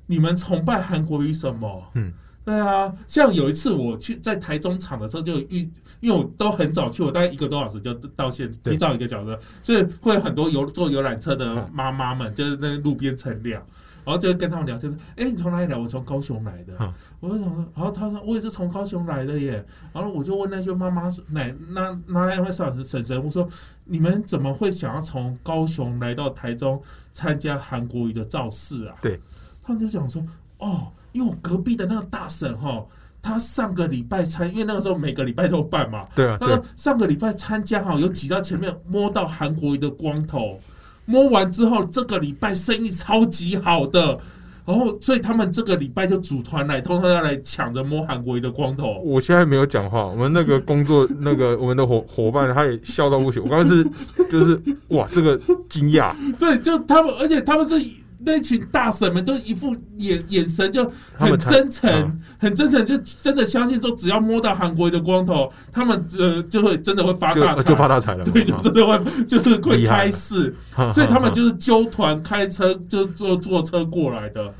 [0.07, 1.83] 你们崇拜韩国瑜什么？
[1.93, 2.13] 嗯。
[2.45, 5.67] 对啊，像有一次我去在台中场的时候，就遇，
[5.99, 13.59] 因为我都很早去，我大概一个多小时就到现，提早一个小时，所以会有很多游坐游览车的嗯妈妈们，就是那路边乘凉，
[14.03, 15.75] 然后就跟他们聊天说：“哎、你从哪里来？
[15.75, 16.75] 我从高雄来的。
[16.79, 19.65] 嗯我就想说，然后他说我也是从高雄来的耶。
[19.91, 23.47] 然后我就问那些妈妈说奶那那那位嫂子婶婶，我说
[23.85, 26.79] 你们怎么会想要从高雄来到台中
[27.11, 28.95] 参加韩国瑜的造势啊？
[29.01, 29.19] 对，
[29.63, 30.23] 他们就想说
[30.59, 32.85] 哦，因为我隔壁的那个大婶哈。
[33.27, 36.05] 他上个礼拜参，因为那个时候每个礼拜都办嘛。
[36.13, 40.59] 对啊，对他说上个礼拜参加哈，有挤到前面摸到韩国瑜的光头，
[41.05, 44.19] 摸完之后，这个礼拜生意超级好的，
[44.63, 48.99] 然后所以他们这个礼拜就组团来，通通要来抢着摸韩国瑜的光头。
[49.03, 53.41] 我现在没有讲话，我们那个工作 那个我们的伙伙伴他也笑到不行。
[53.43, 53.83] 我刚刚是
[54.29, 55.35] 就是哇，这个
[55.67, 57.83] 惊讶，对，就他们，而且他们是
[58.25, 68.23] 那群大神们，都一副眼眼神就很真诚，很真诚，就真的相信说，只要摸到韩国的光头，他们呃就会真的会发大财，就发大财了。
[68.25, 70.53] 对，就真的会 就是会开市，
[70.91, 74.53] 所以他们就是揪团开车，就坐坐车过来的。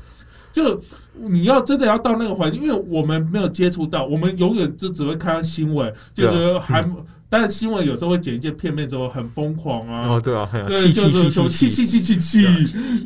[0.52, 0.80] 就
[1.12, 6.90] 你要真的要到那个环境，因为我们没有接触到，我们永远就只会看到新闻，就是韩。
[7.28, 12.46] 但是新闻有时候会剪一些片面之后很疯狂啊，哦对啊，对，就是说气气气气气，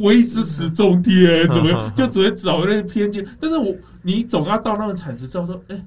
[0.01, 3.27] 唯一支持中天，怎么 就只会找那些偏见。
[3.41, 5.87] 但是我你总要到那个产值之后说，哎，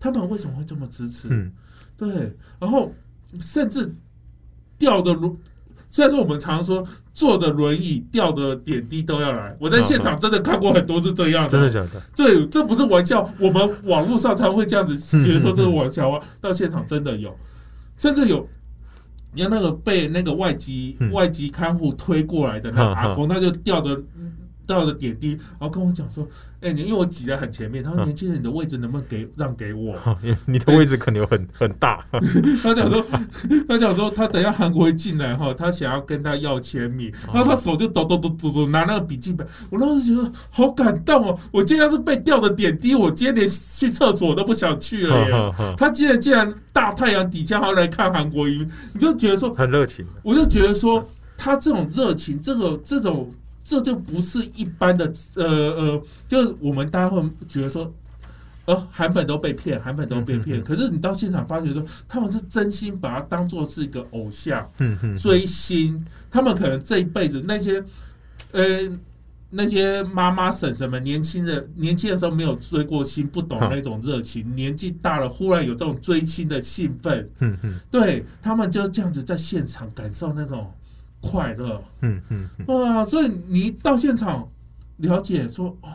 [0.00, 1.28] 他们为什么会这么支持？
[1.30, 1.52] 嗯，
[1.96, 2.90] 对，然后
[3.38, 3.94] 甚至
[4.78, 5.36] 掉的轮，
[5.90, 6.82] 虽然说我们常说
[7.12, 12.02] 坐的轮椅掉的点滴都要来，我在现场真的看过很多是这样的，真的假的？
[12.14, 17.36] 这这不是玩笑，我们网络上才会这样子觉得说这是玩笑啊，到现场真的有。
[18.04, 18.46] 甚至有，
[19.32, 23.98] 你看那个被那个外籍外籍看护推过来的那个阿公，他就吊着
[24.66, 26.26] 吊着点滴，然后跟我讲说。
[26.60, 29.94] 哎，你因为我挤在很前面，他说年轻人，你的位置能不能给让给我？
[30.46, 32.02] 你的位置可能有很很大。
[32.64, 33.04] 他讲说，
[33.68, 41.38] 他讲说，他等下韩国一进来哈，他想要跟他要签名，然后他手就抖抖抖抖抖拿那个笔记本，我当时觉得好感动哦。
[41.52, 45.74] 我今天要是被吊着点滴，我今天连去厕所都不想去了耶。
[45.76, 50.02] 他今天竟然大太阳底下还要来看韩国瑜，你就觉得说很热情。
[50.22, 51.06] 我就觉得说
[51.36, 53.30] 他这种热情，这个这种。
[53.64, 57.90] 这就不是一般的，呃呃，就我们大家会觉得说，
[58.66, 60.62] 呃，韩粉都被骗，韩粉都被骗。
[60.62, 64.70] 可是你到现场发觉说，他们是真心把他当做是一个偶像，
[65.18, 66.04] 追星。
[66.30, 67.82] 他们可能这一辈子那些，
[68.52, 68.64] 呃，
[69.48, 74.54] 那些妈妈婶婶们，年轻人年轻的时候没有追过星，不懂那种热情。
[74.54, 80.70] 年纪大了，忽然有这种追星的兴奋，嗯嗯，对他们就这样子在现场感受那种。
[81.24, 83.04] 快乐，嗯嗯，哇！
[83.04, 84.46] 所以你到现场
[84.98, 85.88] 了解说，哦，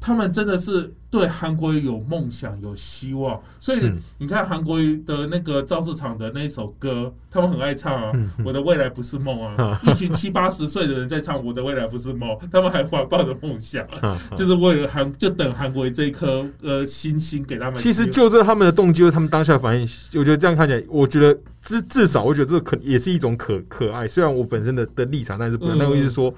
[0.00, 3.38] 他们真的是对韩国有梦想、有希望。
[3.60, 8.10] 所以你看韩国的那个造市场的那一首歌，他们很爱唱啊，
[8.42, 13.86] 《我的未来不是梦》啊，一群七八十岁的人在唱《我的未来不是梦》，他们还怀抱着梦想，
[14.34, 17.74] 就是为了韩，就等韩国这一颗呃星星给他们。
[17.78, 21.38] 其实就这他们的动机，他们当下反应，我觉得这样看起来，我觉得。
[21.64, 24.08] 至至少，我觉得这可也是一种可可爱。
[24.08, 26.34] 虽然我本身的的立场，但是不，那个意思说，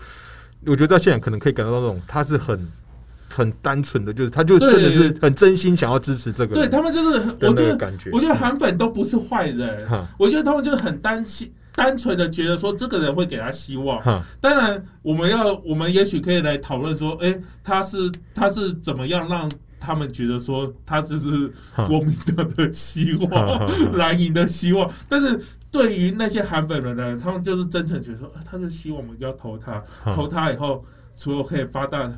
[0.67, 2.71] 我觉得在现场可能可以感受到那种他是很
[3.35, 6.55] 很单纯的，就是他就真的是很真心想要支持这个。
[6.55, 9.87] 对他们就是，我觉得感觉，我觉得韩粉都不是坏人，
[10.19, 14.01] 我觉得他们就是很担心、单纯的觉得说这个人会给他希望。
[14.41, 19.51] 当然，我们要，我们也许可以来讨论说，哎，他是他是怎么样让。
[19.87, 21.53] 他们觉得说他只是
[21.87, 25.39] 国民党的希望，蓝营的希望，但是
[25.71, 30.83] 对于那些韩粉的人，他们就是真诚觉得说，他就希望我们要投他，投他以后，
[31.15, 32.11] 除了可以发大，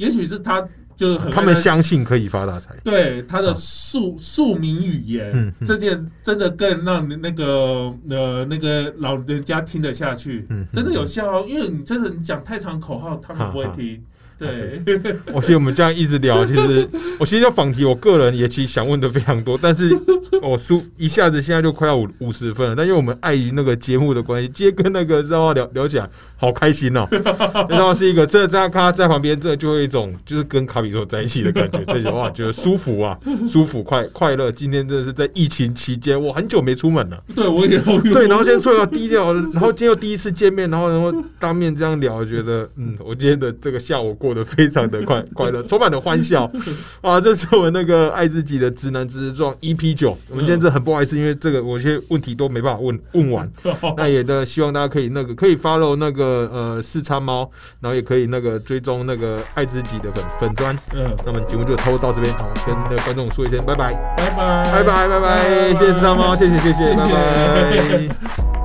[0.00, 14.02] 也许是他就是很他们相信可以发大财，对他的庶庶民语言，这件真的更让那个呃那个老人家听得下去，真的有效，哦因为你真的你讲太长口号，他们不会听。
[14.40, 16.88] 对，我其实我们这样一直聊，其实
[17.18, 19.94] 我其实要访题，我个人也其实想问的非常多，但是
[20.40, 27.06] 我输一下子现在就快要五五十分了，但因为我们碍于那个节目的关系，今天跟那个赵浩聊聊起来，好开心哦，
[27.68, 34.50] 然后是一个这这样看他在旁边，这就会一种就是跟卡比兽在一起的感觉，这句话觉得舒服啊，舒服快快乐。
[34.50, 37.78] 今天真的是在疫情期间，我很久没出门了，对我也
[38.12, 44.29] 对，然后现在出来低调，然后今天又第一次见面，然后然后当面这样聊，觉得嗯，我今天的这个下午过。
[44.30, 46.48] 过得非常的快快乐，充满了欢笑
[47.02, 47.20] 啊！
[47.20, 50.16] 这是我们那个爱自己的直男直撞 EP 九。
[50.28, 53.50] 我们今天这很不好意思，因为这个我一些问题都没办法问问完。
[53.96, 57.50] 那也的希望大家可以那个可以 follow 那个呃四叉猫，
[57.80, 60.76] 然后也可以那个追踪那个爱自己的粉粉砖。
[60.94, 68.59] 嗯，那么节目就差不多到这边，好，跟那个观众说一声拜拜，拜拜，拜拜，拜拜，谢谢四叉猫，谢谢谢谢，拜拜。